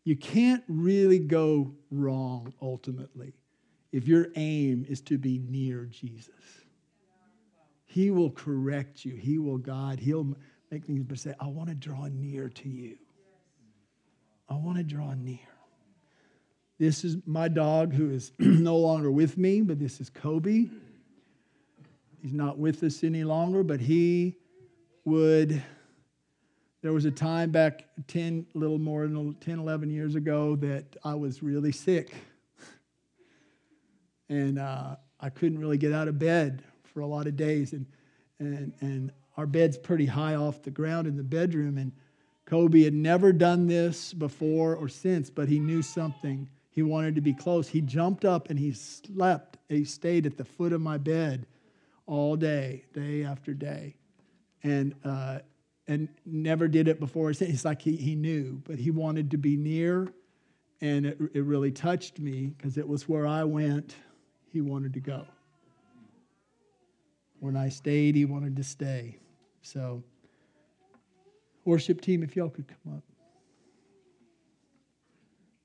You 0.04 0.16
can't 0.18 0.64
really 0.68 1.20
go 1.20 1.74
wrong 1.90 2.54
ultimately 2.62 3.34
if 3.92 4.08
your 4.08 4.28
aim 4.36 4.86
is 4.90 5.00
to 5.02 5.18
be 5.18 5.40
near 5.40 5.86
Jesus. 5.86 6.34
He 7.86 8.12
will 8.12 8.32
correct 8.32 9.06
you, 9.06 9.16
He 9.16 9.38
will 9.38 9.60
guide, 9.60 10.00
He'll 10.00 10.36
make 10.72 10.86
things 10.86 11.04
but 11.04 11.20
say, 11.20 11.34
I 11.40 11.48
want 11.48 11.70
to 11.70 11.76
draw 11.76 12.08
near 12.08 12.50
to 12.50 12.70
you. 12.70 12.98
I 14.50 14.56
want 14.56 14.78
to 14.78 14.84
draw 14.84 15.14
near. 15.14 15.38
This 16.80 17.06
is 17.06 17.18
my 17.26 17.48
dog 17.48 17.94
who 17.94 18.10
is 18.10 18.32
no 18.40 18.78
longer 18.78 19.12
with 19.12 19.38
me, 19.38 19.62
but 19.62 19.80
this 19.80 20.02
is 20.02 20.10
Kobe. 20.10 20.66
He's 22.24 22.34
not 22.34 22.58
with 22.58 22.82
us 22.84 23.04
any 23.04 23.26
longer, 23.26 23.64
but 23.64 23.82
he 23.82 24.38
would. 25.04 25.62
There 26.82 26.94
was 26.94 27.04
a 27.04 27.12
time 27.12 27.52
back 27.52 27.84
10, 28.08 28.46
a 28.56 28.58
little 28.58 28.80
more 28.80 29.06
than 29.06 29.34
10, 29.36 29.60
11 29.60 29.90
years 29.90 30.16
ago 30.16 30.56
that 30.56 30.86
I 31.04 31.16
was 31.16 31.44
really 31.44 31.74
sick. 31.74 32.14
And 34.30 34.58
uh, 34.58 34.96
I 35.20 35.30
couldn't 35.30 35.60
really 35.60 35.78
get 35.78 35.92
out 35.92 36.08
of 36.08 36.18
bed 36.18 36.64
for 36.86 37.02
a 37.02 37.06
lot 37.06 37.28
of 37.28 37.36
days. 37.36 37.74
And, 37.74 37.86
and, 38.40 38.72
and 38.80 39.12
our 39.36 39.46
bed's 39.46 39.78
pretty 39.78 40.06
high 40.06 40.36
off 40.36 40.64
the 40.64 40.72
ground 40.72 41.08
in 41.08 41.18
the 41.18 41.24
bedroom. 41.24 41.78
And 41.78 41.92
Kobe 42.46 42.84
had 42.84 42.94
never 42.94 43.34
done 43.34 43.68
this 43.68 44.14
before 44.14 44.78
or 44.78 44.88
since, 44.88 45.30
but 45.30 45.50
he 45.50 45.60
knew 45.60 45.82
something. 45.82 46.50
He 46.72 46.84
wanted 46.84 47.16
to 47.16 47.22
be 47.22 47.34
close. 47.34 47.68
He 47.68 47.82
jumped 47.82 48.24
up 48.24 48.50
and 48.50 48.58
he 48.58 48.72
slept. 48.72 49.58
He 49.68 49.84
stayed 49.84 50.26
at 50.26 50.38
the 50.38 50.46
foot 50.46 50.72
of 50.72 50.80
my 50.80 50.98
bed 50.98 51.48
all 52.06 52.36
day, 52.36 52.86
day 52.94 53.24
after 53.24 53.54
day, 53.54 53.96
and 54.64 54.96
uh, 55.04 55.40
and 55.88 56.08
never 56.26 56.68
did 56.68 56.88
it 56.88 57.00
before. 57.00 57.32
It's 57.32 57.66
like 57.66 57.82
he, 57.82 57.96
he 57.96 58.16
knew, 58.16 58.62
but 58.66 58.80
he 58.80 58.92
wanted 58.92 59.32
to 59.32 59.38
be 59.38 59.58
near, 59.58 60.08
and 60.82 61.06
it, 61.06 61.18
it 61.34 61.44
really 61.44 61.72
touched 61.72 62.20
me 62.20 62.54
because 62.58 62.78
it 62.78 62.88
was 62.88 63.08
where 63.08 63.28
I 63.28 63.44
went. 63.44 63.96
He 64.52 64.62
wanted 64.62 64.94
to 64.94 65.00
go. 65.00 65.26
When 67.40 67.58
I 67.58 67.70
stayed, 67.70 68.16
he 68.16 68.26
wanted 68.26 68.56
to 68.56 68.64
stay. 68.64 69.18
So, 69.62 70.04
worship 71.66 72.00
team, 72.00 72.24
if 72.24 72.36
y'all 72.36 72.50
could 72.50 72.68
come 72.68 72.94
up. 72.96 73.04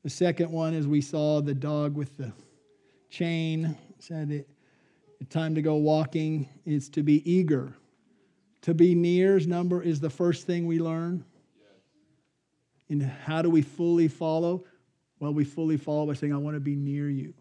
The 0.02 0.10
second 0.10 0.50
one 0.50 0.74
is 0.74 0.86
we 0.86 1.00
saw 1.00 1.40
the 1.40 1.54
dog 1.54 1.96
with 1.96 2.16
the 2.16 2.32
chain. 3.10 3.76
Said 3.98 4.30
it, 4.30 4.48
time 5.24 5.54
to 5.54 5.62
go 5.62 5.76
walking 5.76 6.48
is 6.64 6.88
to 6.90 7.02
be 7.02 7.28
eager. 7.30 7.74
To 8.62 8.74
be 8.74 8.94
near's 8.94 9.46
number 9.46 9.82
is 9.82 10.00
the 10.00 10.10
first 10.10 10.46
thing 10.46 10.66
we 10.66 10.78
learn. 10.78 11.24
And 12.88 13.02
how 13.02 13.42
do 13.42 13.50
we 13.50 13.62
fully 13.62 14.08
follow? 14.08 14.64
Well, 15.20 15.34
we 15.34 15.44
fully 15.44 15.76
follow 15.76 16.06
by 16.06 16.14
saying, 16.14 16.32
I 16.32 16.38
want 16.38 16.56
to 16.56 16.60
be 16.60 16.76
near 16.76 17.10
you. 17.10 17.34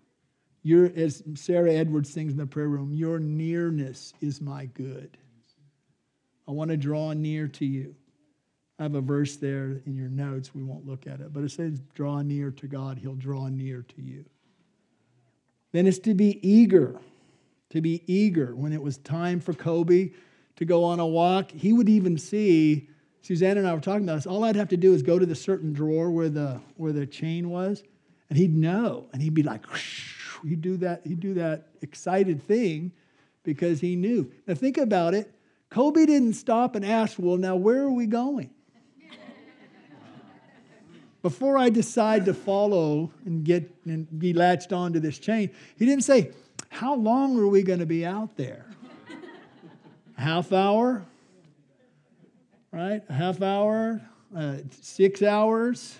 Your, 0.63 0.91
as 0.95 1.23
Sarah 1.35 1.71
Edwards 1.71 2.11
sings 2.11 2.33
in 2.33 2.37
the 2.37 2.45
prayer 2.45 2.67
room, 2.67 2.93
your 2.93 3.19
nearness 3.19 4.13
is 4.19 4.41
my 4.41 4.65
good. 4.65 5.17
I 6.47 6.51
want 6.51 6.71
to 6.71 6.77
draw 6.77 7.13
near 7.13 7.47
to 7.47 7.65
you. 7.65 7.95
I 8.79 8.83
have 8.83 8.95
a 8.95 9.01
verse 9.01 9.37
there 9.37 9.81
in 9.85 9.95
your 9.95 10.09
notes. 10.09 10.53
We 10.53 10.63
won't 10.63 10.85
look 10.85 11.07
at 11.07 11.19
it, 11.19 11.33
but 11.33 11.43
it 11.43 11.51
says, 11.51 11.79
Draw 11.95 12.21
near 12.23 12.51
to 12.51 12.67
God, 12.67 12.97
He'll 12.97 13.15
draw 13.15 13.47
near 13.47 13.83
to 13.95 14.01
you. 14.01 14.25
Then 15.71 15.87
it's 15.87 15.99
to 15.99 16.13
be 16.13 16.39
eager, 16.47 16.99
to 17.69 17.81
be 17.81 18.03
eager. 18.11 18.55
When 18.55 18.73
it 18.73 18.81
was 18.81 18.97
time 18.97 19.39
for 19.39 19.53
Kobe 19.53 20.11
to 20.55 20.65
go 20.65 20.83
on 20.83 20.99
a 20.99 21.05
walk, 21.05 21.51
he 21.51 21.73
would 21.73 21.89
even 21.89 22.17
see, 22.17 22.89
Suzanne 23.21 23.57
and 23.57 23.67
I 23.67 23.73
were 23.73 23.79
talking 23.79 24.03
about 24.03 24.15
this, 24.15 24.27
all 24.27 24.43
I'd 24.43 24.55
have 24.55 24.69
to 24.69 24.77
do 24.77 24.93
is 24.93 25.01
go 25.01 25.19
to 25.19 25.25
the 25.25 25.35
certain 25.35 25.73
drawer 25.73 26.09
where 26.09 26.29
the, 26.29 26.61
where 26.75 26.93
the 26.93 27.05
chain 27.05 27.49
was, 27.49 27.83
and 28.29 28.37
he'd 28.37 28.55
know, 28.55 29.07
and 29.13 29.21
he'd 29.21 29.33
be 29.33 29.43
like, 29.43 29.65
he'd 30.47 30.61
do 30.61 30.77
that, 30.77 31.01
he'd 31.05 31.19
do 31.19 31.33
that 31.35 31.67
excited 31.81 32.41
thing 32.41 32.91
because 33.43 33.79
he 33.79 33.95
knew. 33.95 34.31
Now 34.45 34.55
think 34.55 34.77
about 34.77 35.13
it. 35.13 35.33
Kobe 35.69 36.05
didn't 36.05 36.33
stop 36.33 36.75
and 36.75 36.85
ask, 36.85 37.17
well, 37.19 37.37
now 37.37 37.55
where 37.55 37.81
are 37.83 37.91
we 37.91 38.05
going? 38.05 38.49
before 41.21 41.57
I 41.57 41.69
decide 41.69 42.25
to 42.25 42.33
follow 42.33 43.11
and 43.25 43.43
get 43.43 43.69
and 43.85 44.07
be 44.17 44.33
latched 44.33 44.73
onto 44.73 44.99
this 44.99 45.19
chain, 45.19 45.49
he 45.77 45.85
didn't 45.85 46.03
say, 46.03 46.31
How 46.77 46.93
long 46.93 47.39
are 47.39 47.47
we 47.47 47.63
going 47.63 47.79
to 47.79 47.87
be 47.87 48.05
out 48.05 48.37
there? 48.37 48.63
Half 50.15 50.53
hour? 50.53 51.03
Right? 52.71 53.01
A 53.09 53.13
half 53.13 53.41
hour? 53.41 53.99
Uh, 54.35 54.57
six 54.79 55.23
hours? 55.23 55.97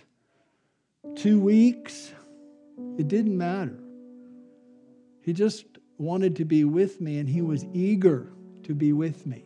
Two 1.16 1.40
weeks? 1.40 2.14
It 3.00 3.08
didn't 3.08 3.36
matter. 3.36 3.80
He 5.24 5.34
just 5.34 5.66
wanted 5.98 6.36
to 6.36 6.46
be 6.46 6.64
with 6.64 7.02
me 7.02 7.18
and 7.18 7.28
he 7.28 7.42
was 7.42 7.66
eager 7.74 8.32
to 8.62 8.76
be 8.76 8.94
with 8.94 9.26
me. 9.26 9.46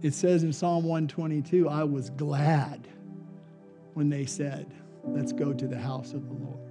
It 0.00 0.14
says 0.14 0.42
in 0.42 0.54
Psalm 0.54 0.84
122, 0.84 1.68
I 1.68 1.84
was 1.84 2.08
glad 2.08 2.88
when 3.92 4.08
they 4.08 4.24
said, 4.24 4.72
Let's 5.04 5.32
go 5.32 5.52
to 5.52 5.68
the 5.68 5.78
house 5.78 6.14
of 6.14 6.26
the 6.26 6.32
Lord. 6.32 6.65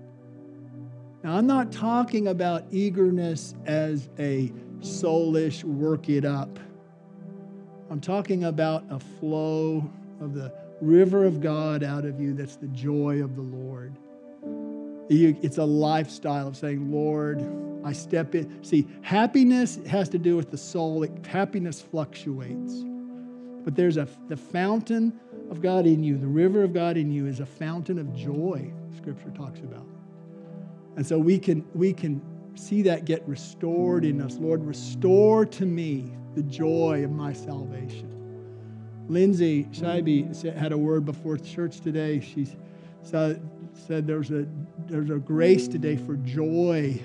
Now, 1.26 1.38
I'm 1.38 1.48
not 1.48 1.72
talking 1.72 2.28
about 2.28 2.66
eagerness 2.70 3.56
as 3.66 4.10
a 4.20 4.54
soulish 4.82 5.64
work 5.64 6.08
it 6.08 6.24
up. 6.24 6.60
I'm 7.90 8.00
talking 8.00 8.44
about 8.44 8.84
a 8.92 9.00
flow 9.00 9.90
of 10.22 10.36
the 10.36 10.54
river 10.82 11.26
of 11.26 11.42
God 11.42 11.82
out 11.82 12.06
of 12.06 12.22
you 12.22 12.36
that's 12.36 12.58
the 12.58 12.68
joy 12.68 13.24
of 13.24 13.36
the 13.36 13.42
Lord. 13.42 13.96
It's 15.10 15.58
a 15.58 15.66
lifestyle 15.66 16.48
of 16.48 16.58
saying, 16.58 16.92
Lord, 16.92 17.44
I 17.84 17.92
step 17.92 18.36
in. 18.36 18.64
See, 18.64 18.88
happiness 19.02 19.80
has 19.88 20.10
to 20.10 20.20
do 20.20 20.36
with 20.36 20.52
the 20.52 20.60
soul, 20.60 21.08
happiness 21.28 21.82
fluctuates. 21.82 22.84
But 23.64 23.76
there's 23.76 23.98
a 23.98 24.08
the 24.28 24.38
fountain 24.38 25.20
of 25.50 25.60
God 25.60 25.88
in 25.88 26.04
you, 26.04 26.20
the 26.20 26.28
river 26.28 26.64
of 26.64 26.72
God 26.72 26.98
in 26.98 27.12
you 27.12 27.26
is 27.26 27.40
a 27.40 27.48
fountain 27.48 27.98
of 27.98 28.14
joy, 28.14 28.72
scripture 28.96 29.32
talks 29.32 29.62
about. 29.62 29.88
And 30.96 31.06
so 31.06 31.20
we 31.20 31.38
can 31.40 31.66
we 31.74 31.94
can 31.94 32.22
see 32.56 32.82
that 32.84 33.06
get 33.06 33.28
restored 33.28 34.06
in 34.06 34.22
us. 34.22 34.38
Lord, 34.38 34.64
restore 34.64 35.46
to 35.46 35.66
me 35.66 36.12
the 36.36 36.44
joy 36.44 37.04
of 37.04 37.12
my 37.12 37.34
salvation. 37.34 38.12
Lindsay 39.08 39.66
Scheibe 39.66 40.56
had 40.58 40.72
a 40.72 40.78
word 40.78 41.06
before 41.06 41.38
church 41.38 41.82
today. 41.82 42.20
She 42.20 42.48
said, 43.04 43.42
said 43.74 44.08
there's 44.08 44.32
a 44.32 44.48
there's 44.88 45.10
a 45.10 45.18
grace 45.18 45.68
today 45.68 45.96
for 45.98 46.16
joy 46.18 47.00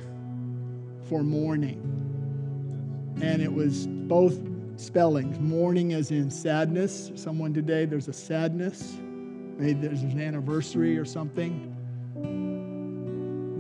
for 1.09 1.23
mourning. 1.23 1.87
And 3.21 3.43
it 3.43 3.53
was 3.53 3.87
both 3.87 4.39
spellings. 4.77 5.39
Mourning 5.41 5.93
as 5.93 6.11
in 6.11 6.31
sadness. 6.31 7.13
Someone 7.17 7.53
today, 7.53 7.85
there's 7.85 8.09
a 8.09 8.13
sadness. 8.13 8.97
Maybe 9.59 9.87
there's 9.87 10.03
an 10.03 10.21
anniversary 10.21 10.97
or 10.97 11.05
something. 11.05 11.77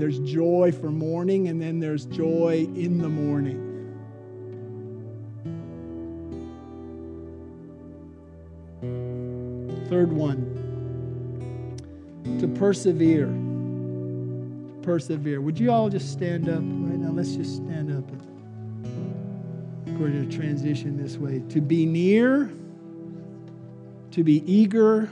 There's 0.00 0.18
joy 0.20 0.72
for 0.72 0.90
mourning, 0.90 1.48
and 1.48 1.60
then 1.60 1.78
there's 1.78 2.06
joy 2.06 2.66
in 2.74 2.98
the 2.98 3.08
morning. 3.08 3.66
Third 9.90 10.10
one, 10.10 10.38
to 12.40 12.48
persevere. 12.48 13.28
Persevere. 14.82 15.42
Would 15.42 15.60
you 15.60 15.70
all 15.70 15.90
just 15.90 16.10
stand 16.10 16.48
up 16.48 16.56
right 16.56 16.98
now? 16.98 17.10
Let's 17.10 17.36
just 17.36 17.56
stand 17.56 17.92
up 17.92 18.10
we're 20.00 20.08
going 20.08 20.30
to 20.30 20.34
transition 20.34 20.96
this 20.96 21.18
way 21.18 21.42
to 21.50 21.60
be 21.60 21.84
near, 21.84 22.50
to 24.12 24.24
be 24.24 24.42
eager, 24.50 25.10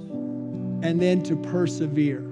and 0.00 1.02
then 1.02 1.24
to 1.24 1.34
persevere. 1.34 2.31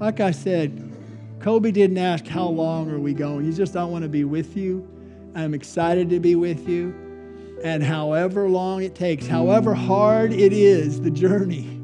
Like 0.00 0.20
I 0.20 0.30
said, 0.30 0.92
Kobe 1.40 1.70
didn't 1.70 1.98
ask, 1.98 2.26
How 2.26 2.48
long 2.48 2.90
are 2.90 2.98
we 2.98 3.14
going? 3.14 3.44
He 3.44 3.52
just, 3.52 3.76
I 3.76 3.84
want 3.84 4.02
to 4.02 4.08
be 4.08 4.24
with 4.24 4.56
you. 4.56 4.86
I'm 5.34 5.54
excited 5.54 6.10
to 6.10 6.20
be 6.20 6.34
with 6.34 6.68
you. 6.68 6.94
And 7.64 7.82
however 7.82 8.48
long 8.48 8.82
it 8.82 8.94
takes, 8.94 9.26
however 9.26 9.74
hard 9.74 10.32
it 10.32 10.52
is, 10.52 11.00
the 11.00 11.10
journey, 11.10 11.80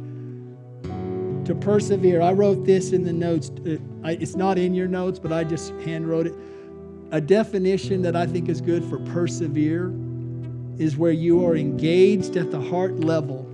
to 1.46 1.54
persevere. 1.58 2.20
I 2.20 2.32
wrote 2.32 2.66
this 2.66 2.92
in 2.92 3.04
the 3.04 3.12
notes. 3.12 3.50
Uh, 3.50 3.78
it's 4.04 4.36
not 4.36 4.58
in 4.58 4.74
your 4.74 4.88
notes, 4.88 5.18
but 5.18 5.32
I 5.32 5.44
just 5.44 5.72
hand 5.80 6.08
wrote 6.08 6.26
it. 6.26 6.34
A 7.10 7.20
definition 7.20 8.02
that 8.02 8.14
I 8.14 8.26
think 8.26 8.48
is 8.48 8.60
good 8.60 8.84
for 8.84 8.98
persevere 8.98 9.92
is 10.78 10.96
where 10.96 11.12
you 11.12 11.46
are 11.46 11.56
engaged 11.56 12.36
at 12.36 12.50
the 12.50 12.60
heart 12.60 13.00
level 13.00 13.46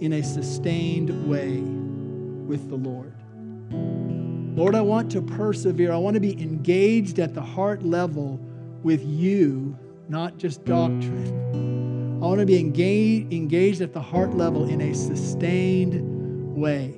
in 0.00 0.14
a 0.14 0.22
sustained 0.22 1.28
way 1.28 1.60
with 2.46 2.68
the 2.68 2.76
Lord. 2.76 3.12
Lord, 3.70 4.74
I 4.74 4.80
want 4.80 5.10
to 5.12 5.22
persevere. 5.22 5.92
I 5.92 5.96
want 5.96 6.14
to 6.14 6.20
be 6.20 6.40
engaged 6.40 7.18
at 7.18 7.34
the 7.34 7.42
heart 7.42 7.82
level 7.82 8.40
with 8.82 9.04
you, 9.04 9.76
not 10.08 10.38
just 10.38 10.64
doctrine. 10.64 12.20
I 12.22 12.26
want 12.26 12.40
to 12.40 12.46
be 12.46 12.58
engaged, 12.58 13.32
engaged 13.32 13.80
at 13.80 13.92
the 13.92 14.00
heart 14.00 14.34
level 14.34 14.68
in 14.68 14.80
a 14.80 14.94
sustained 14.94 16.54
way. 16.56 16.94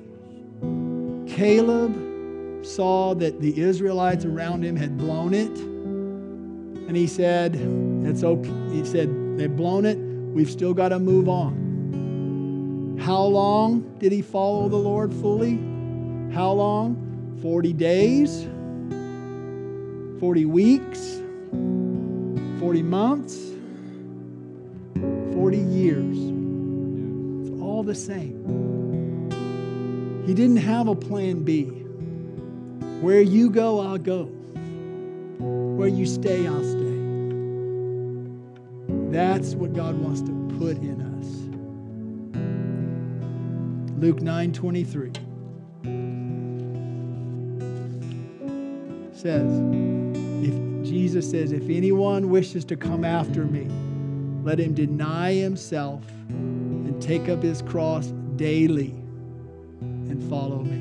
Caleb 1.27 2.65
saw 2.65 3.15
that 3.15 3.41
the 3.41 3.61
Israelites 3.61 4.25
around 4.25 4.65
him 4.65 4.77
had 4.77 4.97
blown 4.99 5.35
it. 5.35 5.59
And 6.87 6.97
he 6.97 7.07
said, 7.07 7.57
It's 8.05 8.23
okay. 8.23 8.71
He 8.71 8.85
said, 8.85 9.39
They've 9.39 9.55
blown 9.55 9.85
it. 9.85 9.97
We've 9.97 10.51
still 10.51 10.75
got 10.75 10.91
to 10.91 10.99
move 10.99 11.29
on. 11.29 12.99
How 13.01 13.23
long 13.23 13.97
did 13.99 14.13
he 14.13 14.23
follow 14.23 14.69
the 14.69 14.77
Lord 14.77 15.13
fully? 15.13 15.59
How 16.33 16.53
long? 16.53 17.39
40 17.43 17.73
days? 17.73 18.49
40 20.21 20.45
weeks? 20.47 21.21
40 22.59 22.83
months? 22.83 23.37
40 25.35 25.59
years. 25.59 26.17
It's 27.49 27.61
all 27.61 27.83
the 27.83 27.95
same. 27.95 29.31
He 30.27 30.35
didn't 30.35 30.57
have 30.57 30.89
a 30.89 30.95
plan 30.95 31.45
B. 31.45 31.65
Where 33.01 33.21
you 33.21 33.51
go, 33.51 33.81
I'll 33.81 33.99
go. 33.99 34.25
Where 35.39 35.89
you 35.89 36.07
stay, 36.07 36.47
I'll 36.47 36.65
stay. 36.65 36.97
That's 39.13 39.55
what 39.55 39.75
God 39.75 39.97
wants 39.99 40.23
to 40.23 40.33
put 40.59 40.79
in 40.79 41.01
us. 41.03 41.27
Luke 44.01 44.21
9 44.21 44.53
23 44.53 45.13
says, 49.17 49.51
if 50.45 50.55
Jesus 50.85 51.31
says, 51.31 51.53
if 51.53 51.69
anyone 51.69 52.31
wishes 52.31 52.65
to 52.67 52.77
come 52.77 53.05
after 53.05 53.45
me, 53.45 53.67
let 54.45 54.61
him 54.61 54.75
deny 54.75 55.33
himself 55.33 56.05
and 56.29 57.03
take 57.03 57.29
up 57.29 57.43
his 57.43 57.63
cross 57.63 58.07
daily 58.37 58.95
and 59.81 60.23
follow 60.29 60.61
me. 60.61 60.77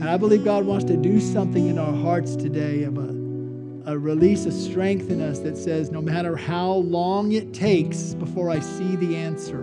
And 0.00 0.08
I 0.08 0.16
believe 0.16 0.44
God 0.44 0.64
wants 0.64 0.84
to 0.86 0.96
do 0.96 1.20
something 1.20 1.68
in 1.68 1.78
our 1.78 1.92
hearts 1.92 2.36
today 2.36 2.82
of 2.82 2.98
a, 2.98 3.92
a 3.92 3.98
release 3.98 4.44
of 4.44 4.52
strength 4.52 5.10
in 5.10 5.20
us 5.20 5.38
that 5.40 5.56
says, 5.56 5.90
no 5.90 6.02
matter 6.02 6.36
how 6.36 6.72
long 6.72 7.32
it 7.32 7.54
takes 7.54 8.14
before 8.14 8.50
I 8.50 8.60
see 8.60 8.96
the 8.96 9.16
answer, 9.16 9.60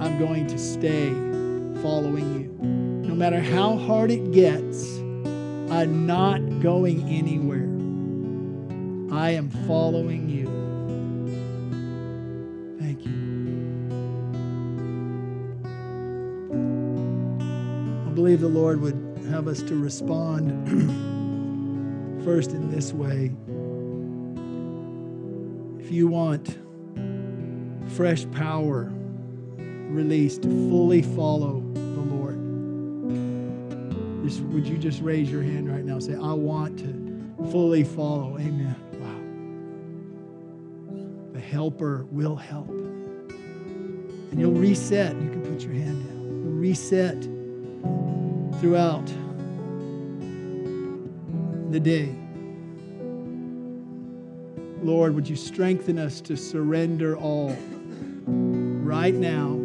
I'm 0.00 0.18
going 0.18 0.46
to 0.46 0.58
stay 0.58 1.31
following 1.82 2.40
you. 2.40 2.48
No 3.08 3.14
matter 3.16 3.40
how 3.40 3.76
hard 3.76 4.12
it 4.12 4.30
gets, 4.30 4.86
I'm 5.68 6.06
not 6.06 6.60
going 6.60 7.08
anywhere. 7.08 7.68
I 9.12 9.30
am 9.30 9.50
following 9.66 10.28
you. 10.28 10.46
Thank 12.78 13.04
you. 13.04 13.12
I 18.06 18.10
believe 18.14 18.40
the 18.40 18.48
Lord 18.48 18.80
would 18.80 19.26
have 19.30 19.48
us 19.48 19.60
to 19.62 19.74
respond 19.74 20.52
first 22.24 22.52
in 22.52 22.70
this 22.70 22.92
way. 22.92 23.32
If 25.84 25.90
you 25.90 26.06
want 26.06 26.58
fresh 27.88 28.24
power 28.30 28.91
released 29.92 30.42
to 30.42 30.48
fully 30.70 31.02
follow 31.02 31.60
the 31.74 32.00
Lord, 32.00 32.38
just, 34.24 34.40
would 34.40 34.66
you 34.66 34.78
just 34.78 35.02
raise 35.02 35.30
your 35.30 35.42
hand 35.42 35.70
right 35.70 35.84
now 35.84 35.98
say, 35.98 36.14
I 36.14 36.32
want 36.32 36.78
to 36.78 37.48
fully 37.50 37.84
follow? 37.84 38.38
Amen. 38.38 38.76
Wow. 38.94 39.20
The 41.34 41.40
helper 41.40 42.06
will 42.10 42.36
help. 42.36 42.68
And 42.68 44.40
you'll 44.40 44.52
reset. 44.52 45.14
You 45.20 45.28
can 45.28 45.42
put 45.42 45.62
your 45.62 45.74
hand 45.74 46.06
down. 46.08 46.22
You'll 46.42 46.52
reset 46.52 47.22
throughout 48.60 49.06
the 51.70 51.80
day. 51.80 52.14
Lord, 54.82 55.14
would 55.14 55.28
you 55.28 55.36
strengthen 55.36 55.98
us 55.98 56.20
to 56.22 56.36
surrender 56.36 57.16
all 57.16 57.56
right 58.26 59.14
now 59.14 59.61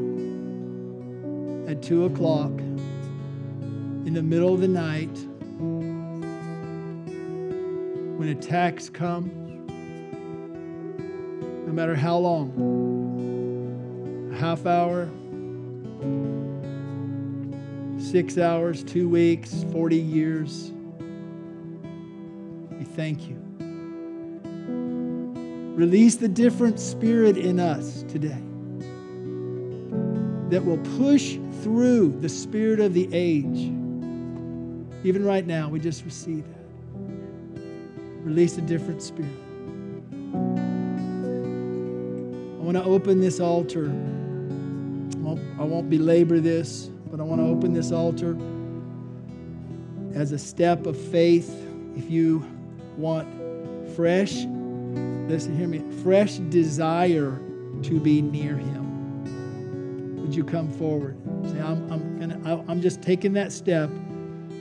at 1.78 1.84
2 1.84 2.06
o'clock 2.06 2.52
in 4.08 4.14
the 4.14 4.24
middle 4.24 4.54
of 4.54 4.62
the 4.62 4.68
night 4.68 5.16
when 8.18 8.30
attacks 8.30 8.90
come, 8.90 9.30
no 11.68 11.74
matter 11.74 11.94
how 11.94 12.18
long 12.18 12.52
a 14.34 14.36
half 14.38 14.66
hour, 14.66 15.08
six 18.00 18.40
hours, 18.40 18.84
two 18.84 19.08
weeks, 19.08 19.64
40 19.72 19.98
years. 19.98 20.72
We 22.72 22.86
thank 22.86 23.28
you. 23.28 23.36
Release 25.76 26.16
the 26.16 26.28
different 26.28 26.80
spirit 26.80 27.38
in 27.38 27.60
us 27.60 28.04
today 28.08 28.42
that 30.50 30.66
will 30.66 30.80
push 30.98 31.38
through 31.68 32.18
the 32.22 32.30
spirit 32.30 32.80
of 32.80 32.94
the 32.94 33.10
age. 33.12 33.74
Even 35.04 35.26
right 35.26 35.46
now, 35.46 35.68
we 35.68 35.82
just 35.82 36.06
receive 36.06 36.46
that. 36.48 36.64
Release 38.24 38.58
a 38.58 38.62
different 38.62 39.02
spirit. 39.02 39.30
I 42.54 42.64
want 42.64 42.78
to 42.78 42.86
open 42.86 43.20
this 43.20 43.42
altar. 43.42 43.88
I 43.88 45.18
won't, 45.18 45.42
I 45.60 45.64
won't 45.64 45.90
belabor 45.90 46.40
this, 46.40 46.90
but 47.12 47.20
I 47.20 47.24
want 47.24 47.42
to 47.42 47.48
open 47.48 47.74
this 47.74 47.92
altar 47.92 48.38
as 50.18 50.32
a 50.32 50.40
step 50.40 50.86
of 50.86 50.98
faith. 50.98 51.54
If 51.98 52.10
you 52.10 52.46
want 52.96 53.28
fresh, 53.94 54.36
listen, 55.28 55.58
hear 55.58 55.68
me, 55.68 55.84
fresh 56.02 56.38
desire 56.38 57.42
to 57.84 58.00
be 58.00 58.22
near 58.22 58.56
Him. 58.56 58.87
Come 60.48 60.72
forward? 60.72 61.18
Say, 61.44 61.60
I'm, 61.60 61.92
I'm, 61.92 62.20
gonna, 62.20 62.64
I'm 62.70 62.82
just 62.82 63.02
taking 63.02 63.34
that 63.34 63.52
step. 63.52 63.90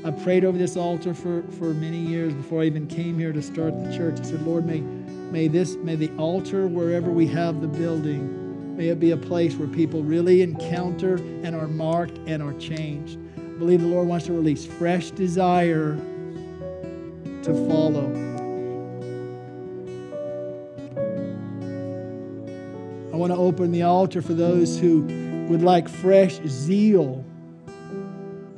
I 0.04 0.10
prayed 0.10 0.44
over 0.44 0.58
this 0.58 0.76
altar 0.76 1.14
for, 1.14 1.42
for 1.58 1.72
many 1.74 1.98
years 1.98 2.34
before 2.34 2.62
I 2.62 2.64
even 2.66 2.88
came 2.88 3.18
here 3.18 3.32
to 3.32 3.40
start 3.40 3.72
the 3.84 3.96
church. 3.96 4.18
I 4.20 4.22
said, 4.24 4.42
Lord, 4.42 4.66
may, 4.66 4.80
may 4.80 5.46
this, 5.46 5.76
may 5.76 5.94
the 5.94 6.10
altar 6.16 6.66
wherever 6.66 7.10
we 7.10 7.28
have 7.28 7.60
the 7.60 7.68
building, 7.68 8.76
may 8.76 8.88
it 8.88 8.98
be 8.98 9.12
a 9.12 9.16
place 9.16 9.54
where 9.54 9.68
people 9.68 10.02
really 10.02 10.42
encounter 10.42 11.16
and 11.16 11.54
are 11.54 11.68
marked 11.68 12.18
and 12.26 12.42
are 12.42 12.54
changed. 12.54 13.18
I 13.36 13.58
believe 13.58 13.80
the 13.80 13.86
Lord 13.86 14.08
wants 14.08 14.26
to 14.26 14.32
release 14.32 14.66
fresh 14.66 15.12
desire 15.12 15.96
to 17.42 17.68
follow. 17.68 18.12
I 23.12 23.16
want 23.16 23.32
to 23.32 23.38
open 23.38 23.72
the 23.72 23.82
altar 23.82 24.20
for 24.20 24.34
those 24.34 24.78
who 24.78 25.25
would 25.48 25.62
like 25.62 25.88
fresh 25.88 26.40
zeal 26.46 27.24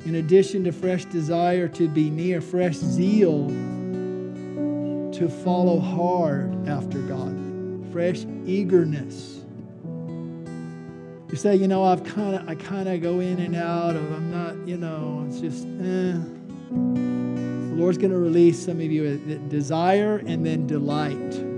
in 0.05 0.15
addition 0.15 0.63
to 0.63 0.71
fresh 0.71 1.05
desire 1.05 1.67
to 1.67 1.87
be 1.87 2.09
near, 2.09 2.41
fresh 2.41 2.75
zeal 2.75 3.47
to 5.11 5.29
follow 5.43 5.79
hard 5.79 6.67
after 6.67 6.99
God, 6.99 7.37
fresh 7.91 8.25
eagerness. 8.45 9.43
You 11.29 11.35
say, 11.35 11.55
you 11.55 11.67
know, 11.67 11.83
I've 11.83 12.03
kind 12.03 12.35
of, 12.35 12.49
I 12.49 12.55
kind 12.55 12.89
of 12.89 13.01
go 13.01 13.19
in 13.19 13.39
and 13.39 13.55
out 13.55 13.95
of, 13.95 14.11
I'm 14.11 14.31
not, 14.31 14.67
you 14.67 14.77
know, 14.77 15.25
it's 15.27 15.39
just, 15.39 15.65
eh. 15.65 16.17
The 16.69 17.75
Lord's 17.75 17.99
going 17.99 18.11
to 18.11 18.17
release 18.17 18.65
some 18.65 18.79
of 18.79 18.91
you 18.91 19.15
desire 19.49 20.17
and 20.25 20.45
then 20.45 20.65
delight. 20.65 21.48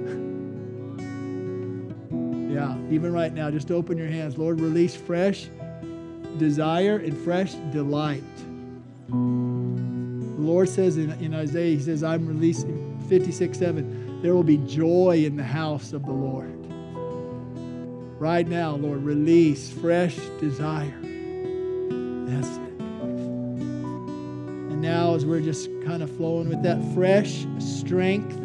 Even 2.91 3.13
right 3.13 3.33
now, 3.33 3.49
just 3.49 3.71
open 3.71 3.97
your 3.97 4.07
hands. 4.07 4.37
Lord, 4.37 4.59
release 4.59 4.95
fresh 4.95 5.47
desire 6.37 6.97
and 6.97 7.17
fresh 7.17 7.53
delight. 7.71 8.23
The 9.07 9.15
Lord 10.47 10.69
says 10.69 10.97
in, 10.97 11.11
in 11.23 11.33
Isaiah, 11.33 11.75
He 11.77 11.81
says, 11.81 12.03
I'm 12.03 12.27
releasing 12.27 12.99
56 13.07 13.57
7. 13.57 14.21
There 14.21 14.33
will 14.33 14.43
be 14.43 14.57
joy 14.57 15.23
in 15.25 15.35
the 15.35 15.43
house 15.43 15.93
of 15.93 16.05
the 16.05 16.11
Lord. 16.11 16.49
Right 18.19 18.47
now, 18.47 18.75
Lord, 18.75 19.03
release 19.03 19.71
fresh 19.71 20.15
desire. 20.39 20.95
That's 21.01 22.47
it. 22.47 22.81
And 24.69 24.81
now, 24.81 25.15
as 25.15 25.25
we're 25.25 25.41
just 25.41 25.69
kind 25.85 26.03
of 26.03 26.15
flowing 26.17 26.49
with 26.49 26.61
that 26.63 26.77
fresh 26.93 27.45
strength 27.59 28.35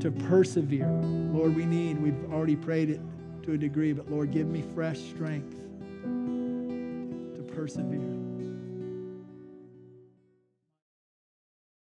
to 0.00 0.10
persevere, 0.10 0.88
Lord, 0.88 1.56
we 1.56 1.64
need, 1.64 1.98
we've 2.02 2.32
already 2.32 2.56
prayed 2.56 2.90
it 2.90 3.00
to 3.48 3.54
a 3.54 3.56
degree, 3.56 3.94
but 3.94 4.10
Lord, 4.10 4.30
give 4.30 4.46
me 4.46 4.62
fresh 4.74 4.98
strength 4.98 5.56
to 6.02 7.42
persevere. 7.54 8.17